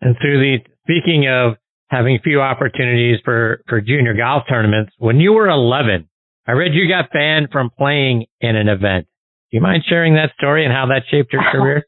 And 0.02 0.16
Suzy, 0.22 0.64
speaking 0.84 1.28
of 1.30 1.58
having 1.90 2.20
few 2.24 2.42
opportunities 2.42 3.20
for, 3.24 3.62
for 3.68 3.82
junior 3.82 4.14
golf 4.14 4.44
tournaments, 4.50 4.94
when 4.98 5.20
you 5.20 5.34
were 5.34 5.50
11, 5.50 6.08
I 6.48 6.52
read 6.52 6.74
you 6.74 6.88
got 6.88 7.12
banned 7.12 7.50
from 7.52 7.70
playing 7.78 8.26
in 8.42 8.56
an 8.56 8.68
event. 8.68 9.08
Do 9.52 9.58
you 9.58 9.62
mind 9.62 9.84
sharing 9.88 10.16
that 10.16 10.32
story 10.38 10.66
and 10.66 10.74
how 10.74 10.88
that 10.88 11.04
shaped 11.10 11.34
your 11.34 11.44
career? 11.52 11.86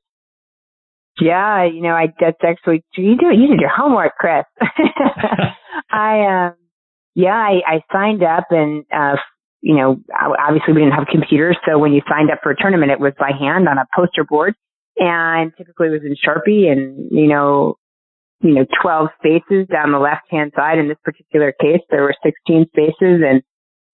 yeah, 1.19 1.65
you 1.65 1.81
know, 1.81 1.89
I 1.89 2.07
that's 2.19 2.37
actually 2.43 2.83
you 2.95 3.17
do 3.17 3.27
you 3.27 3.47
did 3.47 3.59
your 3.59 3.69
homework, 3.75 4.13
Chris. 4.17 4.45
I 5.91 6.45
um 6.47 6.55
yeah, 7.15 7.33
I, 7.33 7.61
I 7.65 7.81
signed 7.91 8.23
up 8.23 8.45
and 8.51 8.85
uh 8.93 9.15
you 9.67 9.75
know, 9.75 9.99
obviously 10.39 10.73
we 10.73 10.79
didn't 10.79 10.93
have 10.93 11.07
computers. 11.11 11.57
So 11.67 11.77
when 11.77 11.91
you 11.91 11.99
signed 12.09 12.31
up 12.31 12.39
for 12.41 12.51
a 12.51 12.55
tournament, 12.55 12.89
it 12.89 13.01
was 13.01 13.11
by 13.19 13.31
hand 13.37 13.67
on 13.67 13.77
a 13.77 13.85
poster 13.93 14.23
board 14.23 14.55
and 14.95 15.51
typically 15.57 15.87
it 15.87 15.91
was 15.91 16.03
in 16.05 16.15
Sharpie 16.15 16.71
and, 16.71 17.11
you 17.11 17.27
know, 17.27 17.75
you 18.39 18.53
know, 18.53 18.65
12 18.81 19.09
spaces 19.19 19.67
down 19.67 19.91
the 19.91 19.99
left 19.99 20.23
hand 20.31 20.53
side. 20.55 20.77
In 20.77 20.87
this 20.87 20.97
particular 21.03 21.51
case, 21.51 21.81
there 21.89 22.03
were 22.03 22.15
16 22.23 22.67
spaces 22.69 23.21
and 23.27 23.43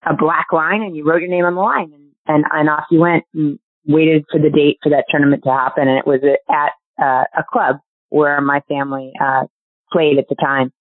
a 0.06 0.16
black 0.16 0.54
line 0.54 0.84
and 0.84 0.96
you 0.96 1.08
wrote 1.08 1.22
your 1.22 1.32
name 1.32 1.46
on 1.46 1.56
the 1.56 1.62
line 1.62 1.92
and, 1.92 2.12
and, 2.28 2.46
and 2.52 2.70
off 2.70 2.86
you 2.92 3.00
went 3.00 3.24
and 3.34 3.58
waited 3.88 4.26
for 4.32 4.40
the 4.40 4.52
date 4.52 4.78
for 4.84 4.92
that 4.92 5.06
tournament 5.10 5.42
to 5.44 5.50
happen. 5.50 5.88
And 5.88 5.98
it 5.98 6.06
was 6.06 6.20
at 6.52 7.04
uh, 7.04 7.24
a 7.36 7.44
club 7.52 7.78
where 8.10 8.40
my 8.42 8.62
family, 8.70 9.12
uh, 9.20 9.48
played 9.92 10.20
at 10.20 10.26
the 10.30 10.36
time. 10.36 10.72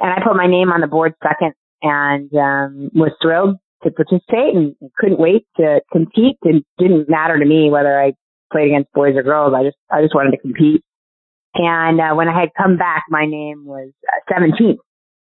And 0.00 0.10
I 0.10 0.16
put 0.26 0.34
my 0.34 0.48
name 0.48 0.72
on 0.72 0.80
the 0.80 0.88
board 0.88 1.14
second 1.22 1.54
and, 1.80 2.34
um, 2.34 2.90
was 2.92 3.12
thrilled 3.22 3.58
to 3.84 3.90
participate 3.90 4.54
and 4.54 4.74
couldn't 4.98 5.18
wait 5.18 5.46
to 5.56 5.80
compete. 5.92 6.36
It 6.42 6.64
didn't 6.78 7.08
matter 7.08 7.38
to 7.38 7.44
me 7.44 7.70
whether 7.70 8.00
I 8.00 8.12
played 8.52 8.68
against 8.68 8.92
boys 8.92 9.16
or 9.16 9.22
girls. 9.22 9.54
I 9.56 9.64
just, 9.64 9.76
I 9.90 10.02
just 10.02 10.14
wanted 10.14 10.32
to 10.32 10.38
compete. 10.38 10.82
And, 11.54 12.00
uh, 12.00 12.14
when 12.14 12.28
I 12.28 12.38
had 12.38 12.50
come 12.56 12.76
back, 12.76 13.04
my 13.10 13.26
name 13.26 13.64
was 13.66 13.92
uh, 14.08 14.32
17th. 14.32 14.78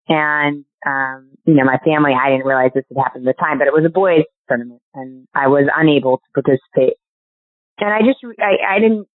And, 0.10 0.66
um, 0.86 1.32
you 1.46 1.54
know, 1.54 1.64
my 1.64 1.78
family, 1.86 2.12
I 2.14 2.30
didn't 2.30 2.46
realize 2.46 2.72
this 2.74 2.84
had 2.90 3.02
happened 3.02 3.28
at 3.28 3.36
the 3.36 3.40
time, 3.40 3.60
but 3.60 3.68
it 3.68 3.74
was 3.74 3.86
a 3.86 3.90
boys 3.90 4.26
tournament 4.48 4.82
and 4.94 5.28
I 5.36 5.48
was 5.48 5.70
unable 5.76 6.18
to 6.18 6.42
participate. 6.42 6.98
And 7.80 7.94
I 7.94 8.00
just, 8.00 8.20
I, 8.40 8.76
I 8.76 8.80
didn't, 8.80 9.08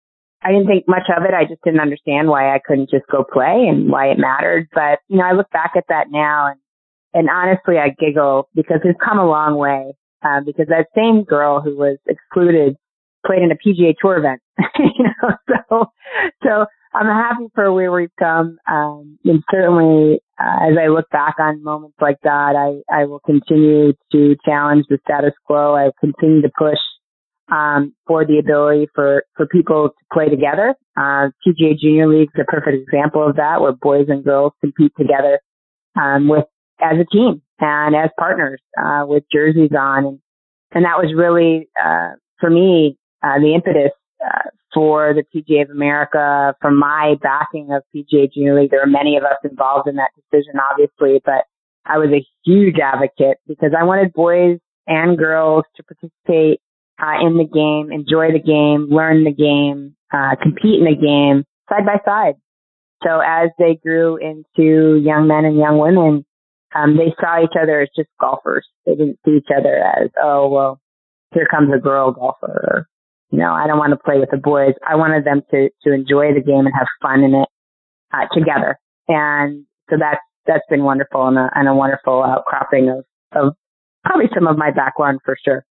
I 0.45 0.51
didn't 0.51 0.67
think 0.67 0.85
much 0.87 1.09
of 1.17 1.25
it. 1.25 1.35
I 1.35 1.45
just 1.45 1.63
didn't 1.63 1.81
understand 1.81 2.29
why 2.29 2.55
I 2.55 2.61
couldn't 2.65 2.91
just 2.91 3.07
go 3.11 3.25
play 3.25 3.67
and 3.69 3.91
why 3.91 4.09
it 4.09 4.19
mattered. 4.19 4.69
But, 4.75 4.99
you 5.09 5.19
know, 5.19 5.25
I 5.25 5.33
look 5.33 5.51
back 5.51 5.73
at 5.77 5.85
that 5.89 6.11
now 6.11 6.49
and 6.49 6.61
and 7.15 7.29
honestly, 7.29 7.77
I 7.79 7.95
giggle 7.99 8.49
because 8.55 8.81
we've 8.85 8.95
come 9.03 9.19
a 9.19 9.29
long 9.29 9.57
way. 9.57 9.95
Uh, 10.25 10.41
because 10.47 10.67
that 10.69 10.87
same 10.95 11.25
girl 11.25 11.61
who 11.61 11.77
was 11.77 11.99
excluded 12.07 12.77
played 13.27 13.43
in 13.43 13.51
a 13.51 13.57
PGA 13.57 13.93
Tour 14.01 14.19
event. 14.19 14.41
you 14.79 15.05
know, 15.05 15.35
so 15.49 15.87
so 16.45 16.67
I'm 16.95 17.07
happy 17.07 17.47
for 17.57 17.73
where 17.73 17.91
we've 17.91 18.15
come. 18.21 18.57
Um, 18.71 19.19
and 19.25 19.43
certainly, 19.51 20.21
uh, 20.39 20.69
as 20.71 20.79
I 20.81 20.89
look 20.89 21.11
back 21.11 21.37
on 21.41 21.65
moments 21.65 21.97
like 22.01 22.19
that, 22.23 22.55
I 22.55 22.83
I 22.95 23.07
will 23.07 23.21
continue 23.21 23.95
to 24.13 24.37
challenge 24.45 24.85
the 24.89 24.99
status 25.05 25.33
quo. 25.45 25.75
I 25.75 25.87
will 25.87 25.95
continue 26.01 26.43
to 26.43 26.51
push 26.57 26.79
um, 27.51 27.95
for 28.07 28.25
the 28.25 28.39
ability 28.39 28.89
for, 28.95 29.25
for 29.37 29.47
people 29.47 29.91
to 29.91 30.05
play 30.13 30.29
together. 30.29 30.75
Uh, 30.97 31.29
PGA 31.47 31.79
Junior 31.79 32.09
League 32.09 32.31
is 32.35 32.41
a 32.41 32.51
perfect 32.51 32.77
example 32.83 33.29
of 33.29 33.37
that, 33.37 33.61
where 33.61 33.73
boys 33.73 34.07
and 34.09 34.25
girls 34.25 34.53
compete 34.61 34.93
together 34.99 35.41
um, 36.01 36.29
with 36.29 36.45
as 36.83 36.99
a 36.99 37.05
team 37.05 37.43
and 37.61 37.95
as 37.95 38.11
partners 38.19 38.61
uh, 38.83 39.05
with 39.07 39.25
jerseys 39.33 39.71
on, 39.79 40.05
and 40.05 40.19
and 40.73 40.85
that 40.85 40.99
was 40.99 41.13
really 41.17 41.69
uh, 41.83 42.11
for 42.41 42.51
me 42.51 42.99
uh, 43.23 43.39
the 43.39 43.55
impetus 43.55 43.93
uh, 44.25 44.49
for 44.75 45.15
the 45.15 45.23
PGA 45.23 45.63
of 45.63 45.71
America, 45.71 46.55
for 46.61 46.71
my 46.71 47.15
backing 47.23 47.73
of 47.73 47.83
PGA 47.95 48.33
Junior 48.33 48.61
League. 48.61 48.71
There 48.71 48.83
are 48.83 48.87
many 48.87 49.17
of 49.17 49.25
us 49.25 49.37
involved 49.45 49.89
in 49.89 49.97
that 49.97 50.11
decision, 50.17 50.55
obviously, 50.71 51.21
but 51.25 51.45
I 51.85 51.99
was 51.99 52.11
a 52.11 52.25
huge 52.45 52.77
advocate 52.79 53.39
because 53.47 53.73
I 53.79 53.85
wanted 53.85 54.13
boys 54.13 54.59
and 54.87 55.19
girls 55.19 55.65
to 55.77 55.83
participate 55.83 56.61
uh, 57.01 57.27
in 57.27 57.37
the 57.37 57.45
game, 57.45 57.93
enjoy 57.93 58.33
the 58.33 58.43
game, 58.43 58.89
learn 58.91 59.25
the 59.25 59.33
game, 59.33 59.97
uh, 60.13 60.37
compete 60.41 60.79
in 60.79 60.85
the 60.85 60.97
game 60.97 61.45
side 61.69 61.87
by 61.87 61.99
side. 62.05 62.35
So 63.03 63.21
as 63.21 63.51
they 63.59 63.79
grew 63.83 64.17
into 64.17 64.97
young 64.97 65.27
men 65.27 65.45
and 65.45 65.59
young 65.59 65.79
women, 65.79 66.25
um, 66.75 66.97
they 66.97 67.15
saw 67.21 67.43
each 67.43 67.57
other 67.61 67.81
as 67.81 67.89
just 67.97 68.09
golfers. 68.21 68.67
They 68.87 68.93
didn't 68.93 69.19
see 69.25 69.37
each 69.39 69.51
other 69.57 69.77
as, 69.77 70.11
oh, 70.23 70.49
well, 70.49 70.81
here 71.35 71.47
comes 71.51 71.71
a 71.75 71.81
girl 71.81 72.13
golfer. 72.13 72.87
You 73.31 73.39
know, 73.39 73.53
I 73.53 73.67
don't 73.67 73.79
want 73.79 73.93
to 73.93 74.05
play 74.05 74.19
with 74.19 74.31
the 74.31 74.37
boys. 74.37 74.75
I 74.87 74.97
wanted 74.97 75.25
them 75.25 75.43
to, 75.51 75.71
to 75.85 75.93
enjoy 75.93 76.35
the 76.35 76.43
game 76.45 76.67
and 76.67 76.75
have 76.79 76.87
fun 77.01 77.25
in 77.25 77.35
it 77.35 77.49
uh, 78.13 78.27
together. 78.33 78.79
And 79.09 79.65
so 79.89 79.97
that's, 79.99 80.21
that's 80.47 80.65
been 80.69 80.85
wonderful 80.85 81.29
and 81.29 81.39
a, 81.39 81.49
and 81.55 81.69
a 81.69 81.75
wonderful 81.75 82.23
outcropping 82.23 82.91
of, 82.91 83.05
of 83.35 83.55
probably 84.05 84.27
some 84.35 84.47
of 84.47 84.59
my 84.59 84.71
background 84.71 85.21
for 85.25 85.37
sure. 85.43 85.65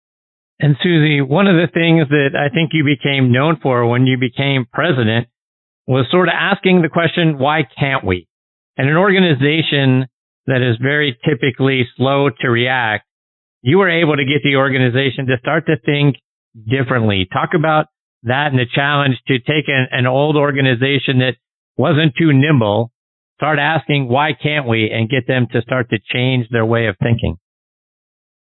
And 0.58 0.76
Suzy, 0.82 1.20
one 1.20 1.46
of 1.46 1.56
the 1.56 1.72
things 1.72 2.08
that 2.08 2.36
I 2.36 2.52
think 2.52 2.70
you 2.72 2.84
became 2.84 3.32
known 3.32 3.58
for 3.62 3.86
when 3.86 4.06
you 4.06 4.18
became 4.18 4.66
president 4.72 5.28
was 5.86 6.06
sort 6.10 6.28
of 6.28 6.34
asking 6.38 6.82
the 6.82 6.88
question, 6.88 7.38
why 7.38 7.62
can't 7.78 8.04
we? 8.04 8.28
And 8.76 8.88
an 8.88 8.96
organization 8.96 10.06
that 10.50 10.62
is 10.62 10.76
very 10.80 11.18
typically 11.24 11.86
slow 11.96 12.28
to 12.40 12.50
react, 12.50 13.06
you 13.62 13.78
were 13.78 13.90
able 13.90 14.16
to 14.16 14.24
get 14.24 14.42
the 14.42 14.56
organization 14.56 15.26
to 15.26 15.36
start 15.40 15.66
to 15.66 15.76
think 15.84 16.16
differently. 16.68 17.26
Talk 17.32 17.50
about 17.54 17.86
that 18.24 18.48
and 18.50 18.58
the 18.58 18.66
challenge 18.72 19.16
to 19.28 19.38
take 19.38 19.68
an, 19.68 19.86
an 19.90 20.06
old 20.06 20.36
organization 20.36 21.20
that 21.20 21.34
wasn't 21.76 22.14
too 22.18 22.32
nimble, 22.32 22.92
start 23.36 23.58
asking 23.58 24.08
why 24.08 24.30
can't 24.40 24.68
we 24.68 24.90
and 24.90 25.08
get 25.08 25.26
them 25.26 25.46
to 25.52 25.62
start 25.62 25.88
to 25.90 25.98
change 26.12 26.46
their 26.50 26.66
way 26.66 26.86
of 26.86 26.96
thinking. 27.02 27.36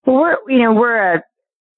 Well, 0.06 0.16
we're, 0.16 0.38
you 0.48 0.64
know, 0.64 0.74
we're 0.74 1.16
a 1.16 1.24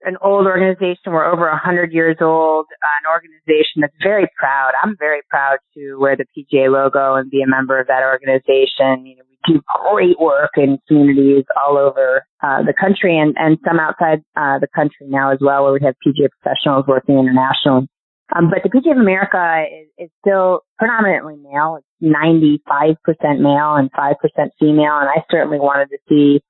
an 0.03 0.17
old 0.21 0.47
organization. 0.47 1.13
We're 1.13 1.31
over 1.31 1.47
a 1.47 1.57
hundred 1.57 1.93
years 1.93 2.17
old. 2.21 2.65
Uh, 2.65 2.97
an 3.03 3.11
organization 3.11 3.81
that's 3.81 3.93
very 4.01 4.27
proud. 4.37 4.71
I'm 4.81 4.95
very 4.97 5.21
proud 5.29 5.57
to 5.75 5.97
wear 5.99 6.17
the 6.17 6.25
PGA 6.25 6.71
logo 6.71 7.15
and 7.15 7.29
be 7.29 7.43
a 7.43 7.47
member 7.47 7.79
of 7.79 7.87
that 7.87 8.01
organization. 8.01 9.05
You 9.05 9.17
know, 9.17 9.23
do 9.47 9.61
great 9.91 10.19
work 10.19 10.51
in 10.57 10.77
communities 10.87 11.45
all 11.59 11.77
over 11.77 12.25
uh, 12.43 12.63
the 12.63 12.73
country 12.79 13.17
and 13.17 13.35
and 13.37 13.57
some 13.65 13.79
outside 13.79 14.23
uh, 14.35 14.59
the 14.59 14.67
country 14.73 15.07
now 15.07 15.31
as 15.31 15.39
well, 15.41 15.63
where 15.63 15.73
we 15.73 15.79
have 15.83 15.95
PGA 16.05 16.29
professionals 16.41 16.85
working 16.87 17.17
internationally. 17.17 17.87
Um, 18.35 18.49
but 18.49 18.63
the 18.63 18.69
PGA 18.69 18.91
of 18.93 18.97
America 18.97 19.65
is, 19.67 20.05
is 20.05 20.09
still 20.21 20.61
predominantly 20.79 21.35
male. 21.35 21.79
It's 21.79 21.87
95% 22.01 22.95
male 23.39 23.75
and 23.75 23.91
5% 23.91 24.15
female. 24.59 24.97
And 24.99 25.09
I 25.09 25.23
certainly 25.29 25.59
wanted 25.59 25.89
to 25.89 25.97
see 26.07 26.41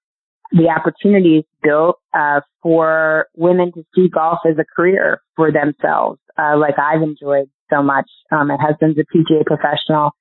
the 0.52 0.70
opportunities 0.70 1.44
built 1.64 1.98
uh, 2.14 2.42
for 2.62 3.28
women 3.36 3.72
to 3.74 3.84
see 3.96 4.10
golf 4.10 4.40
as 4.46 4.58
a 4.60 4.66
career 4.76 5.22
for 5.36 5.52
themselves, 5.52 6.20
uh, 6.38 6.58
like 6.58 6.76
I've 6.78 7.02
enjoyed 7.02 7.50
so 7.72 7.82
much. 7.82 8.10
Um, 8.32 8.50
my 8.50 8.58
husband's 8.60 9.00
a 9.00 9.06
PGA 9.16 9.46
professional, 9.46 10.12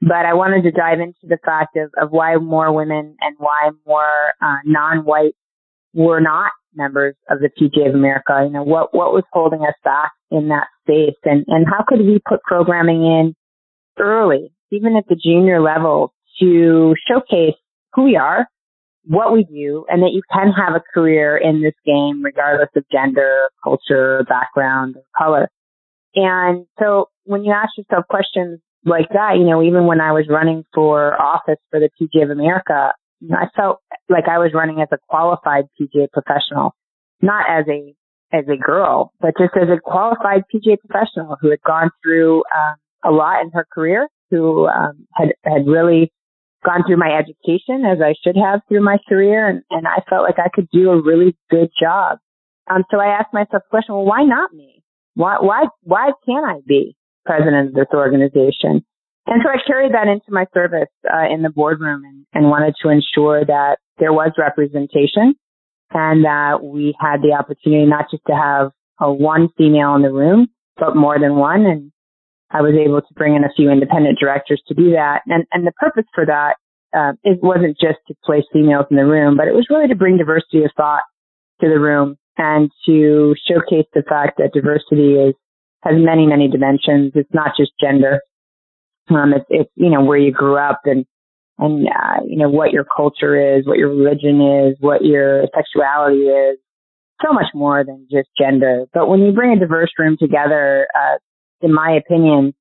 but 0.00 0.26
I 0.26 0.34
wanted 0.34 0.62
to 0.62 0.70
dive 0.70 1.00
into 1.00 1.18
the 1.24 1.38
fact 1.44 1.76
of, 1.76 1.90
of 2.00 2.10
why 2.10 2.36
more 2.36 2.72
women 2.72 3.16
and 3.20 3.36
why 3.38 3.70
more 3.86 4.32
uh, 4.40 4.58
non-white 4.64 5.34
were 5.94 6.20
not 6.20 6.50
members 6.74 7.16
of 7.28 7.38
the 7.40 7.48
PGA 7.48 7.88
of 7.88 7.94
America. 7.94 8.42
You 8.44 8.50
know, 8.50 8.62
what 8.62 8.94
what 8.94 9.12
was 9.12 9.24
holding 9.32 9.62
us 9.62 9.74
back 9.84 10.12
in 10.30 10.48
that 10.48 10.68
space, 10.82 11.18
and 11.24 11.44
and 11.48 11.66
how 11.66 11.84
could 11.86 12.00
we 12.00 12.20
put 12.28 12.42
programming 12.42 13.02
in 13.02 13.34
early, 13.98 14.52
even 14.70 14.96
at 14.96 15.08
the 15.08 15.16
junior 15.16 15.60
level, 15.60 16.12
to 16.40 16.94
showcase 17.08 17.56
who 17.94 18.04
we 18.04 18.16
are 18.16 18.46
what 19.08 19.32
we 19.32 19.42
do 19.44 19.86
and 19.88 20.02
that 20.02 20.12
you 20.12 20.20
can 20.30 20.52
have 20.52 20.74
a 20.74 20.82
career 20.92 21.36
in 21.36 21.62
this 21.62 21.74
game 21.86 22.22
regardless 22.22 22.68
of 22.76 22.84
gender, 22.92 23.48
culture, 23.64 24.24
background, 24.28 24.96
or 24.96 25.02
color. 25.16 25.48
And 26.14 26.66
so 26.78 27.08
when 27.24 27.42
you 27.42 27.52
ask 27.52 27.70
yourself 27.78 28.04
questions 28.08 28.60
like 28.88 29.08
that, 29.12 29.36
you 29.38 29.44
know, 29.44 29.62
even 29.62 29.86
when 29.86 30.00
I 30.00 30.12
was 30.12 30.26
running 30.28 30.64
for 30.74 31.20
office 31.20 31.58
for 31.70 31.80
the 31.80 31.90
PGA 32.00 32.24
of 32.24 32.30
America, 32.30 32.92
you 33.20 33.28
know, 33.28 33.36
I 33.36 33.48
felt 33.56 33.80
like 34.08 34.28
I 34.28 34.38
was 34.38 34.52
running 34.54 34.80
as 34.80 34.88
a 34.92 34.98
qualified 35.08 35.64
PGA 35.80 36.08
professional, 36.12 36.74
not 37.20 37.44
as 37.48 37.64
a 37.68 37.94
as 38.30 38.44
a 38.46 38.56
girl, 38.56 39.12
but 39.20 39.32
just 39.38 39.54
as 39.56 39.68
a 39.68 39.80
qualified 39.80 40.42
PGA 40.52 40.76
professional 40.78 41.36
who 41.40 41.50
had 41.50 41.62
gone 41.62 41.90
through 42.02 42.42
um, 42.54 42.76
a 43.04 43.10
lot 43.10 43.42
in 43.42 43.50
her 43.52 43.66
career, 43.72 44.08
who 44.30 44.66
um, 44.66 45.06
had 45.14 45.28
had 45.44 45.66
really 45.66 46.12
gone 46.64 46.82
through 46.86 46.98
my 46.98 47.16
education 47.16 47.84
as 47.86 47.98
I 48.02 48.14
should 48.22 48.36
have 48.36 48.60
through 48.68 48.82
my 48.82 48.98
career, 49.08 49.48
and, 49.48 49.62
and 49.70 49.86
I 49.86 50.02
felt 50.08 50.24
like 50.24 50.38
I 50.38 50.50
could 50.52 50.68
do 50.72 50.90
a 50.90 51.02
really 51.02 51.36
good 51.50 51.70
job. 51.80 52.18
Um, 52.70 52.84
so 52.90 53.00
I 53.00 53.06
asked 53.06 53.32
myself 53.32 53.62
the 53.64 53.70
question, 53.70 53.94
well, 53.94 54.04
why 54.04 54.24
not 54.24 54.52
me? 54.52 54.82
Why, 55.14 55.38
why, 55.40 55.66
why 55.82 56.12
can't 56.26 56.44
I 56.44 56.60
be 56.66 56.97
president 57.28 57.68
of 57.68 57.74
this 57.74 57.92
organization? 57.92 58.80
And 59.28 59.44
so 59.44 59.50
I 59.52 59.60
carried 59.66 59.92
that 59.92 60.08
into 60.08 60.32
my 60.32 60.46
service 60.54 60.88
uh, 61.04 61.28
in 61.28 61.42
the 61.42 61.50
boardroom 61.50 62.02
and, 62.04 62.24
and 62.32 62.48
wanted 62.48 62.74
to 62.82 62.88
ensure 62.88 63.44
that 63.44 63.76
there 63.98 64.12
was 64.12 64.32
representation 64.38 65.34
and 65.92 66.24
that 66.24 66.64
we 66.64 66.96
had 66.98 67.20
the 67.20 67.36
opportunity 67.38 67.84
not 67.84 68.06
just 68.10 68.22
to 68.26 68.32
have 68.34 68.72
a 69.00 69.12
one 69.12 69.48
female 69.58 69.94
in 69.96 70.02
the 70.02 70.12
room, 70.12 70.48
but 70.78 70.96
more 70.96 71.18
than 71.20 71.36
one. 71.36 71.66
And 71.66 71.92
I 72.50 72.62
was 72.62 72.72
able 72.74 73.02
to 73.02 73.14
bring 73.14 73.36
in 73.36 73.44
a 73.44 73.52
few 73.54 73.70
independent 73.70 74.18
directors 74.18 74.62
to 74.68 74.74
do 74.74 74.92
that. 74.92 75.20
And, 75.26 75.44
and 75.52 75.66
the 75.66 75.72
purpose 75.72 76.08
for 76.14 76.24
that, 76.24 76.56
uh, 76.96 77.12
it 77.22 77.42
wasn't 77.42 77.76
just 77.78 77.98
to 78.08 78.14
place 78.24 78.44
females 78.50 78.86
in 78.90 78.96
the 78.96 79.04
room, 79.04 79.36
but 79.36 79.48
it 79.48 79.54
was 79.54 79.66
really 79.68 79.88
to 79.88 79.94
bring 79.94 80.16
diversity 80.16 80.64
of 80.64 80.70
thought 80.74 81.02
to 81.60 81.68
the 81.68 81.78
room 81.78 82.16
and 82.38 82.70
to 82.86 83.34
showcase 83.46 83.86
the 83.92 84.04
fact 84.08 84.38
that 84.38 84.54
diversity 84.54 85.14
is, 85.14 85.34
has 85.88 86.00
many, 86.02 86.26
many 86.26 86.48
dimensions. 86.48 87.12
It's 87.14 87.32
not 87.32 87.52
just 87.56 87.72
gender. 87.80 88.20
Um, 89.10 89.32
it's, 89.34 89.46
it's, 89.48 89.70
you 89.74 89.90
know, 89.90 90.04
where 90.04 90.18
you 90.18 90.32
grew 90.32 90.56
up 90.56 90.82
and, 90.84 91.06
and, 91.58 91.88
uh, 91.88 92.20
you 92.26 92.36
know, 92.36 92.48
what 92.50 92.72
your 92.72 92.84
culture 92.84 93.56
is, 93.56 93.66
what 93.66 93.78
your 93.78 93.88
religion 93.88 94.40
is, 94.40 94.76
what 94.80 95.04
your 95.04 95.44
sexuality 95.54 96.24
is, 96.24 96.58
so 97.24 97.32
much 97.32 97.46
more 97.54 97.84
than 97.84 98.06
just 98.10 98.28
gender. 98.38 98.84
But 98.92 99.08
when 99.08 99.20
you 99.20 99.32
bring 99.32 99.56
a 99.56 99.58
diverse 99.58 99.90
room 99.98 100.16
together, 100.20 100.86
uh, 100.94 101.18
in 101.62 101.74
my 101.74 101.92
opinion, 101.92 102.54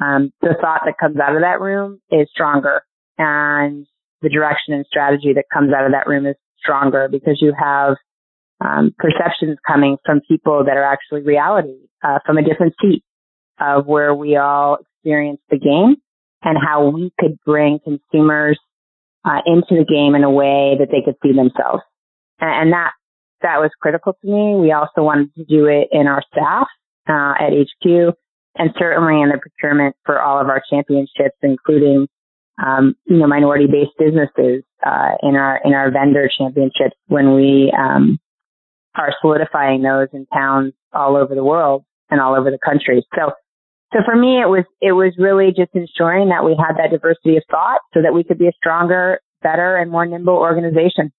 um, 0.00 0.32
the 0.40 0.54
thought 0.60 0.82
that 0.86 0.98
comes 0.98 1.18
out 1.18 1.36
of 1.36 1.42
that 1.42 1.60
room 1.60 2.00
is 2.10 2.28
stronger 2.32 2.82
and 3.18 3.86
the 4.22 4.28
direction 4.28 4.74
and 4.74 4.86
strategy 4.86 5.32
that 5.34 5.44
comes 5.52 5.72
out 5.72 5.84
of 5.84 5.92
that 5.92 6.06
room 6.06 6.26
is 6.26 6.36
stronger 6.58 7.08
because 7.10 7.38
you 7.40 7.52
have 7.58 7.96
um, 8.60 8.94
perceptions 8.98 9.58
coming 9.66 9.96
from 10.04 10.20
people 10.28 10.64
that 10.64 10.76
are 10.76 10.84
actually 10.84 11.22
reality 11.22 11.76
uh, 12.02 12.18
from 12.24 12.38
a 12.38 12.42
different 12.42 12.74
seat 12.80 13.02
of 13.60 13.86
where 13.86 14.14
we 14.14 14.36
all 14.36 14.78
experience 14.80 15.40
the 15.50 15.58
game 15.58 15.96
and 16.42 16.58
how 16.58 16.88
we 16.88 17.12
could 17.18 17.38
bring 17.44 17.78
consumers 17.84 18.58
uh, 19.24 19.40
into 19.46 19.70
the 19.70 19.84
game 19.84 20.14
in 20.14 20.24
a 20.24 20.30
way 20.30 20.76
that 20.78 20.88
they 20.90 21.02
could 21.04 21.16
see 21.22 21.34
themselves. 21.34 21.82
And, 22.40 22.50
and 22.50 22.72
that 22.72 22.92
that 23.42 23.60
was 23.60 23.70
critical 23.80 24.12
to 24.20 24.26
me. 24.26 24.54
We 24.60 24.72
also 24.72 25.02
wanted 25.02 25.34
to 25.34 25.44
do 25.44 25.66
it 25.66 25.88
in 25.92 26.06
our 26.06 26.22
staff 26.30 26.66
uh, 27.08 27.34
at 27.40 27.52
HQ 27.52 28.14
and 28.56 28.70
certainly 28.78 29.22
in 29.22 29.30
the 29.30 29.38
procurement 29.38 29.96
for 30.04 30.20
all 30.20 30.40
of 30.40 30.48
our 30.48 30.62
championships, 30.70 31.36
including 31.42 32.08
um, 32.64 32.94
you 33.06 33.16
know 33.16 33.26
minority-based 33.26 33.96
businesses 33.98 34.64
uh, 34.84 35.12
in 35.22 35.36
our 35.36 35.60
in 35.64 35.72
our 35.72 35.90
vendor 35.90 36.28
championships 36.36 36.96
when 37.06 37.34
we 37.34 37.72
um, 37.76 38.18
are 38.94 39.14
solidifying 39.20 39.82
those 39.82 40.08
in 40.12 40.26
towns 40.32 40.72
all 40.92 41.16
over 41.16 41.34
the 41.34 41.44
world 41.44 41.84
and 42.10 42.20
all 42.20 42.34
over 42.34 42.50
the 42.50 42.58
country. 42.64 43.04
So, 43.14 43.32
so 43.92 43.98
for 44.04 44.16
me, 44.16 44.40
it 44.40 44.48
was 44.48 44.64
it 44.80 44.92
was 44.92 45.14
really 45.18 45.48
just 45.48 45.70
ensuring 45.74 46.28
that 46.28 46.44
we 46.44 46.56
had 46.58 46.76
that 46.76 46.90
diversity 46.90 47.36
of 47.36 47.42
thought 47.50 47.80
so 47.94 48.02
that 48.02 48.14
we 48.14 48.24
could 48.24 48.38
be 48.38 48.48
a 48.48 48.52
stronger, 48.56 49.20
better, 49.42 49.76
and 49.76 49.90
more 49.90 50.06
nimble 50.06 50.34
organization. 50.34 51.12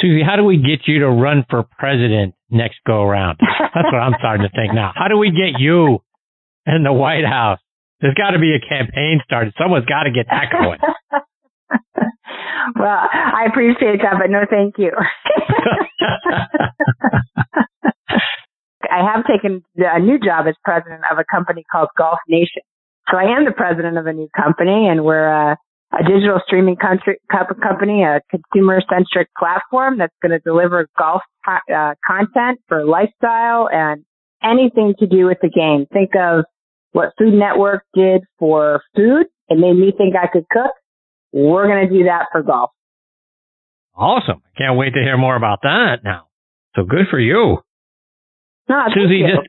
Suzy, 0.00 0.22
how 0.24 0.36
do 0.36 0.44
we 0.44 0.56
get 0.56 0.86
you 0.86 1.00
to 1.00 1.10
run 1.10 1.44
for 1.50 1.64
president 1.78 2.34
next 2.48 2.78
go 2.86 3.02
around? 3.02 3.38
That's 3.74 3.92
what 3.92 4.00
I'm 4.00 4.14
starting 4.18 4.48
to 4.48 4.56
think 4.56 4.72
now. 4.72 4.92
How 4.94 5.08
do 5.08 5.18
we 5.18 5.30
get 5.30 5.60
you 5.60 6.00
in 6.66 6.82
the 6.82 6.92
White 6.92 7.24
House. 7.24 7.58
There's 8.00 8.14
got 8.14 8.30
to 8.30 8.38
be 8.38 8.54
a 8.54 8.60
campaign 8.60 9.20
started. 9.24 9.54
Someone's 9.60 9.86
got 9.86 10.04
to 10.04 10.10
get 10.10 10.26
that 10.30 10.50
going. 10.50 10.78
well, 12.76 13.08
I 13.12 13.46
appreciate 13.48 14.00
that, 14.02 14.14
but 14.18 14.30
no, 14.30 14.44
thank 14.48 14.78
you. 14.78 14.92
I 18.90 19.04
have 19.14 19.24
taken 19.26 19.62
a 19.76 20.00
new 20.00 20.18
job 20.18 20.46
as 20.48 20.54
president 20.64 21.02
of 21.10 21.18
a 21.18 21.24
company 21.30 21.64
called 21.70 21.88
Golf 21.96 22.18
Nation. 22.28 22.62
So 23.10 23.16
I 23.16 23.24
am 23.36 23.44
the 23.44 23.52
president 23.52 23.98
of 23.98 24.06
a 24.06 24.12
new 24.12 24.28
company 24.36 24.88
and 24.88 25.04
we're 25.04 25.26
a, 25.26 25.56
a 25.92 26.02
digital 26.04 26.40
streaming 26.46 26.76
country, 26.76 27.18
company, 27.30 28.02
a 28.02 28.20
consumer 28.30 28.80
centric 28.88 29.28
platform 29.38 29.98
that's 29.98 30.14
going 30.22 30.32
to 30.32 30.38
deliver 30.40 30.86
golf 30.98 31.22
uh, 31.46 31.94
content 32.06 32.60
for 32.68 32.84
lifestyle 32.84 33.68
and 33.70 34.04
anything 34.42 34.94
to 34.98 35.06
do 35.06 35.26
with 35.26 35.38
the 35.42 35.48
game. 35.48 35.86
Think 35.92 36.10
of 36.16 36.44
what 36.92 37.12
Food 37.18 37.34
Network 37.34 37.84
did 37.94 38.22
for 38.38 38.82
food. 38.96 39.26
It 39.48 39.58
made 39.58 39.74
me 39.74 39.92
think 39.96 40.14
I 40.16 40.26
could 40.26 40.46
cook. 40.50 40.72
We're 41.32 41.68
going 41.68 41.88
to 41.88 41.94
do 41.94 42.04
that 42.04 42.26
for 42.32 42.42
golf. 42.42 42.70
Awesome. 43.94 44.42
I 44.44 44.58
can't 44.58 44.78
wait 44.78 44.94
to 44.94 45.00
hear 45.00 45.16
more 45.16 45.36
about 45.36 45.60
that 45.62 45.98
now. 46.04 46.28
So 46.76 46.84
good 46.84 47.06
for 47.10 47.18
you. 47.18 47.58
No, 48.68 48.84
Suzy, 48.94 49.16
you. 49.16 49.26
just 49.26 49.48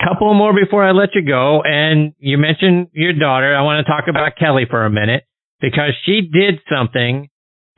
a 0.00 0.04
couple 0.04 0.32
more 0.34 0.52
before 0.52 0.84
I 0.84 0.92
let 0.92 1.10
you 1.14 1.22
go. 1.22 1.62
And 1.64 2.14
you 2.18 2.38
mentioned 2.38 2.88
your 2.92 3.12
daughter. 3.12 3.54
I 3.54 3.62
want 3.62 3.84
to 3.84 3.90
talk 3.90 4.04
about 4.08 4.36
Kelly 4.38 4.64
for 4.68 4.84
a 4.84 4.90
minute 4.90 5.24
because 5.60 5.92
she 6.04 6.20
did 6.20 6.60
something 6.70 7.28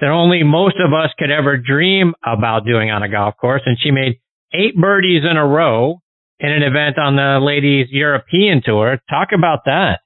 that 0.01 0.11
only 0.11 0.43
most 0.43 0.77
of 0.85 0.93
us 0.93 1.11
could 1.19 1.31
ever 1.31 1.57
dream 1.57 2.15
about 2.25 2.67
doing 2.67 2.91
on 2.91 3.03
a 3.03 3.09
golf 3.09 3.37
course. 3.41 3.63
And 3.65 3.79
she 3.81 3.91
made 3.91 4.21
eight 4.53 4.77
birdies 4.77 5.23
in 5.29 5.37
a 5.37 5.47
row 5.47 6.01
in 6.41 6.51
an 6.51 6.63
event 6.63 6.99
on 6.99 7.17
the 7.17 7.39
ladies 7.41 7.87
European 7.91 8.61
tour. 8.65 8.99
Talk 9.09 9.29
about 9.33 9.61
that. 9.67 10.01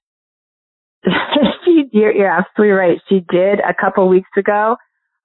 you're, 1.93 2.15
you're 2.15 2.31
absolutely 2.31 2.73
right. 2.73 2.99
She 3.09 3.25
did 3.31 3.61
a 3.61 3.75
couple 3.79 4.09
weeks 4.09 4.31
ago. 4.37 4.77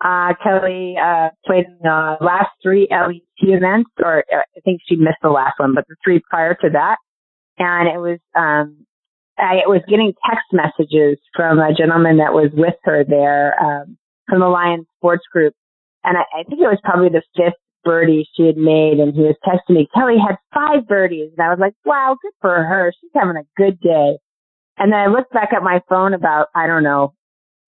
Uh, 0.04 0.34
Kelly, 0.44 0.96
uh, 1.02 1.30
played 1.46 1.66
in 1.66 1.78
the 1.82 2.18
last 2.20 2.50
three 2.62 2.88
LET 2.92 3.22
events, 3.40 3.90
or 4.04 4.26
uh, 4.34 4.38
I 4.38 4.60
think 4.66 4.82
she 4.86 4.98
missed 4.98 5.22
the 5.22 5.30
last 5.30 5.60
one, 5.60 5.74
but 5.74 5.86
the 5.88 5.96
three 6.04 6.22
prior 6.30 6.56
to 6.56 6.70
that. 6.72 6.98
And 7.58 7.88
it 7.88 8.00
was, 8.00 8.20
um, 8.36 8.86
I 9.38 9.66
was 9.66 9.82
getting 9.88 10.14
text 10.30 10.46
messages 10.52 11.20
from 11.36 11.60
a 11.60 11.74
gentleman 11.74 12.18
that 12.18 12.34
was 12.34 12.52
with 12.54 12.76
her 12.84 13.06
there, 13.08 13.56
um, 13.64 13.98
from 14.28 14.42
the 14.42 14.48
Lions 14.48 14.88
Sports 14.98 15.24
Group. 15.32 15.54
And 16.04 16.18
I, 16.18 16.22
I 16.40 16.44
think 16.44 16.60
it 16.60 16.68
was 16.68 16.80
probably 16.84 17.10
the 17.10 17.24
fifth 17.36 17.54
birdie 17.84 18.28
she 18.36 18.46
had 18.46 18.58
made 18.58 19.00
and 19.00 19.14
he 19.14 19.22
was 19.22 19.36
texting 19.46 19.76
me, 19.76 19.88
Kelly 19.94 20.16
had 20.18 20.38
five 20.54 20.88
birdies. 20.88 21.32
And 21.38 21.46
I 21.46 21.50
was 21.50 21.60
like, 21.60 21.74
wow, 21.86 22.16
good 22.22 22.32
for 22.42 22.64
her. 22.64 22.94
She's 23.00 23.12
having 23.14 23.38
a 23.38 23.48
good 23.58 23.80
day. 23.80 24.18
And 24.78 24.92
then 24.92 25.00
I 25.00 25.08
looked 25.08 25.34
back 25.34 25.50
at 25.56 25.64
my 25.64 25.82
phone 25.88 26.14
about, 26.14 26.48
I 26.56 26.68
don't 26.68 26.84
know, 26.84 27.14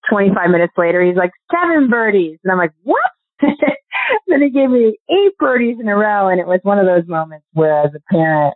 25 0.10 0.50
minutes 0.50 0.74
later. 0.78 1.04
He's 1.04 1.16
like, 1.16 1.32
seven 1.52 1.90
birdies. 1.90 2.40
And 2.44 2.52
I'm 2.52 2.58
like, 2.58 2.74
what? 2.84 3.00
then 3.42 4.42
he 4.42 4.50
gave 4.50 4.70
me 4.70 4.98
eight 5.10 5.38
birdies 5.38 5.78
in 5.80 5.88
a 5.88 5.96
row. 5.96 6.30
And 6.30 6.40
it 6.40 6.48
was 6.48 6.60
one 6.64 6.80
of 6.80 6.86
those 6.86 7.08
moments 7.08 7.46
where 7.54 7.84
as 7.84 7.92
a 7.96 8.14
parent, 8.14 8.56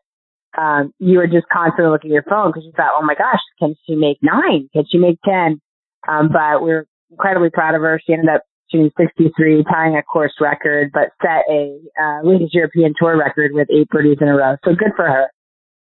um, 0.57 0.93
you 0.99 1.19
were 1.19 1.27
just 1.27 1.47
constantly 1.51 1.91
looking 1.91 2.11
at 2.11 2.13
your 2.13 2.23
phone 2.23 2.49
because 2.49 2.65
you 2.65 2.71
thought, 2.75 2.91
oh 2.95 3.05
my 3.05 3.15
gosh, 3.15 3.39
can 3.59 3.75
she 3.85 3.95
make 3.95 4.17
nine? 4.21 4.69
Can 4.73 4.83
she 4.89 4.97
make 4.97 5.19
10? 5.23 5.61
Um, 6.07 6.29
but 6.31 6.61
we're 6.61 6.85
incredibly 7.11 7.49
proud 7.49 7.75
of 7.75 7.81
her. 7.81 8.01
She 8.05 8.13
ended 8.13 8.29
up 8.29 8.43
shooting 8.71 8.91
63, 8.97 9.63
tying 9.71 9.95
a 9.95 10.03
course 10.03 10.33
record, 10.39 10.91
but 10.93 11.09
set 11.21 11.45
a 11.49 11.79
uh, 12.01 12.21
ladies 12.23 12.49
European 12.51 12.93
Tour 12.99 13.17
record 13.17 13.51
with 13.53 13.67
eight 13.71 13.89
birdies 13.89 14.17
in 14.21 14.27
a 14.27 14.35
row. 14.35 14.55
So 14.65 14.71
good 14.71 14.93
for 14.95 15.05
her. 15.05 15.27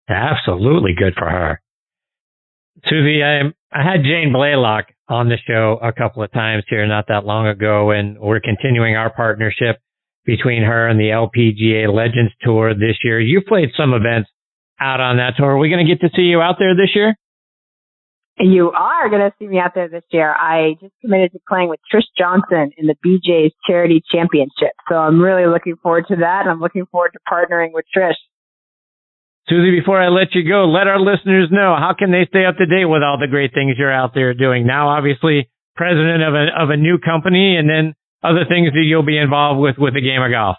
Absolutely 0.09 0.95
good 0.97 1.15
for 1.17 1.29
her. 1.29 1.61
Suzy, 2.85 3.23
I, 3.23 3.41
I 3.73 3.83
had 3.83 4.03
Jane 4.05 4.33
Blalock 4.35 4.85
on 5.09 5.29
the 5.29 5.39
show 5.47 5.79
a 5.83 5.93
couple 5.93 6.23
of 6.23 6.33
times 6.33 6.65
here 6.69 6.87
not 6.87 7.07
that 7.09 7.25
long 7.25 7.47
ago, 7.47 7.91
and 7.91 8.19
we're 8.19 8.41
continuing 8.41 8.97
our 8.97 9.13
partnership 9.13 9.79
between 10.25 10.63
her 10.63 10.89
and 10.89 10.99
the 10.99 11.11
LPGA 11.11 11.93
Legends 11.93 12.33
Tour 12.43 12.75
this 12.75 12.99
year. 13.03 13.21
You 13.21 13.41
played 13.47 13.71
some 13.77 13.95
events 13.95 14.29
out 14.81 15.01
on 15.01 15.17
that 15.17 15.35
tour. 15.37 15.53
Are 15.53 15.59
we 15.59 15.71
going 15.71 15.87
to 15.87 15.91
get 15.91 16.01
to 16.01 16.15
see 16.15 16.23
you 16.23 16.41
out 16.41 16.57
there 16.59 16.75
this 16.75 16.91
year? 16.95 17.15
You 18.39 18.71
are 18.71 19.09
going 19.09 19.23
to 19.23 19.33
see 19.39 19.47
me 19.47 19.59
out 19.59 19.73
there 19.75 19.89
this 19.89 20.05
year. 20.11 20.35
I 20.35 20.75
just 20.81 20.93
committed 21.01 21.33
to 21.33 21.39
playing 21.49 21.71
with 21.71 21.81
Trish 21.91 22.05
Johnson 22.19 22.71
in 22.77 22.87
the 22.87 22.97
BJ's 23.05 23.55
Charity 23.67 24.03
Championship. 24.13 24.73
So 24.91 24.97
I'm 24.97 25.23
really 25.23 25.47
looking 25.51 25.77
forward 25.83 26.05
to 26.09 26.17
that. 26.17 26.43
And 26.43 26.51
I'm 26.51 26.61
looking 26.61 26.85
forward 26.87 27.13
to 27.15 27.19
partnering 27.33 27.73
with 27.73 27.87
Trish. 27.97 28.17
Suzy, 29.49 29.79
before 29.79 30.03
I 30.03 30.09
let 30.09 30.35
you 30.35 30.43
go, 30.43 30.67
let 30.67 30.89
our 30.89 30.99
listeners 30.99 31.49
know 31.53 31.77
how 31.79 31.95
can 31.97 32.11
they 32.11 32.27
stay 32.29 32.45
up 32.45 32.57
to 32.59 32.67
date 32.67 32.85
with 32.85 33.03
all 33.03 33.17
the 33.19 33.29
great 33.29 33.55
things 33.55 33.77
you're 33.79 33.93
out 33.93 34.13
there 34.13 34.35
doing. 34.35 34.67
Now, 34.67 34.89
obviously, 34.89 35.49
president 35.77 36.23
of 36.23 36.35
a, 36.35 36.47
of 36.59 36.71
a 36.71 36.77
new 36.77 36.99
company 36.99 37.57
and 37.57 37.71
then 37.71 37.95
other 38.25 38.45
things 38.49 38.73
that 38.73 38.83
you'll 38.83 39.07
be 39.07 39.19
involved 39.19 39.61
with 39.61 39.77
with 39.79 39.95
the 39.95 40.01
game 40.01 40.21
of 40.21 40.33
golf. 40.33 40.57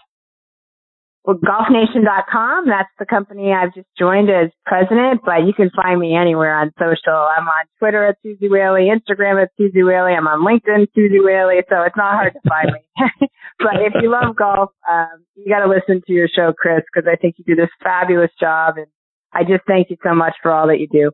Well, 1.28 1.36
golfnation.com. 1.44 2.64
That's 2.72 2.88
the 2.98 3.04
company 3.04 3.52
I've 3.52 3.74
just 3.74 3.86
joined 3.98 4.30
as 4.32 4.48
president, 4.64 5.20
but 5.28 5.44
you 5.44 5.52
can 5.52 5.68
find 5.76 6.00
me 6.00 6.16
anywhere 6.16 6.56
on 6.56 6.72
social. 6.80 7.12
I'm 7.12 7.44
on 7.44 7.68
Twitter 7.78 8.06
at 8.08 8.16
Suzy 8.22 8.48
Whaley, 8.48 8.88
Instagram 8.88 9.36
at 9.36 9.52
Suzy 9.58 9.82
Whaley. 9.82 10.16
I'm 10.16 10.26
on 10.26 10.40
LinkedIn, 10.40 10.88
Suzy 10.96 11.20
Whaley. 11.20 11.60
So 11.68 11.84
it's 11.84 12.00
not 12.00 12.16
hard 12.16 12.32
to 12.32 12.40
find 12.48 12.72
me. 12.72 13.28
but 13.58 13.76
if 13.76 13.92
you 14.00 14.10
love 14.10 14.36
golf, 14.36 14.70
um, 14.88 15.20
you 15.36 15.52
got 15.52 15.60
to 15.60 15.68
listen 15.68 16.00
to 16.06 16.12
your 16.14 16.32
show, 16.32 16.54
Chris, 16.56 16.80
because 16.88 17.04
I 17.04 17.20
think 17.20 17.34
you 17.36 17.44
do 17.44 17.60
this 17.60 17.68
fabulous 17.84 18.32
job. 18.40 18.78
And 18.78 18.86
I 19.34 19.44
just 19.44 19.68
thank 19.68 19.90
you 19.90 19.98
so 20.02 20.14
much 20.14 20.32
for 20.40 20.50
all 20.50 20.68
that 20.68 20.80
you 20.80 20.88
do. 20.88 21.12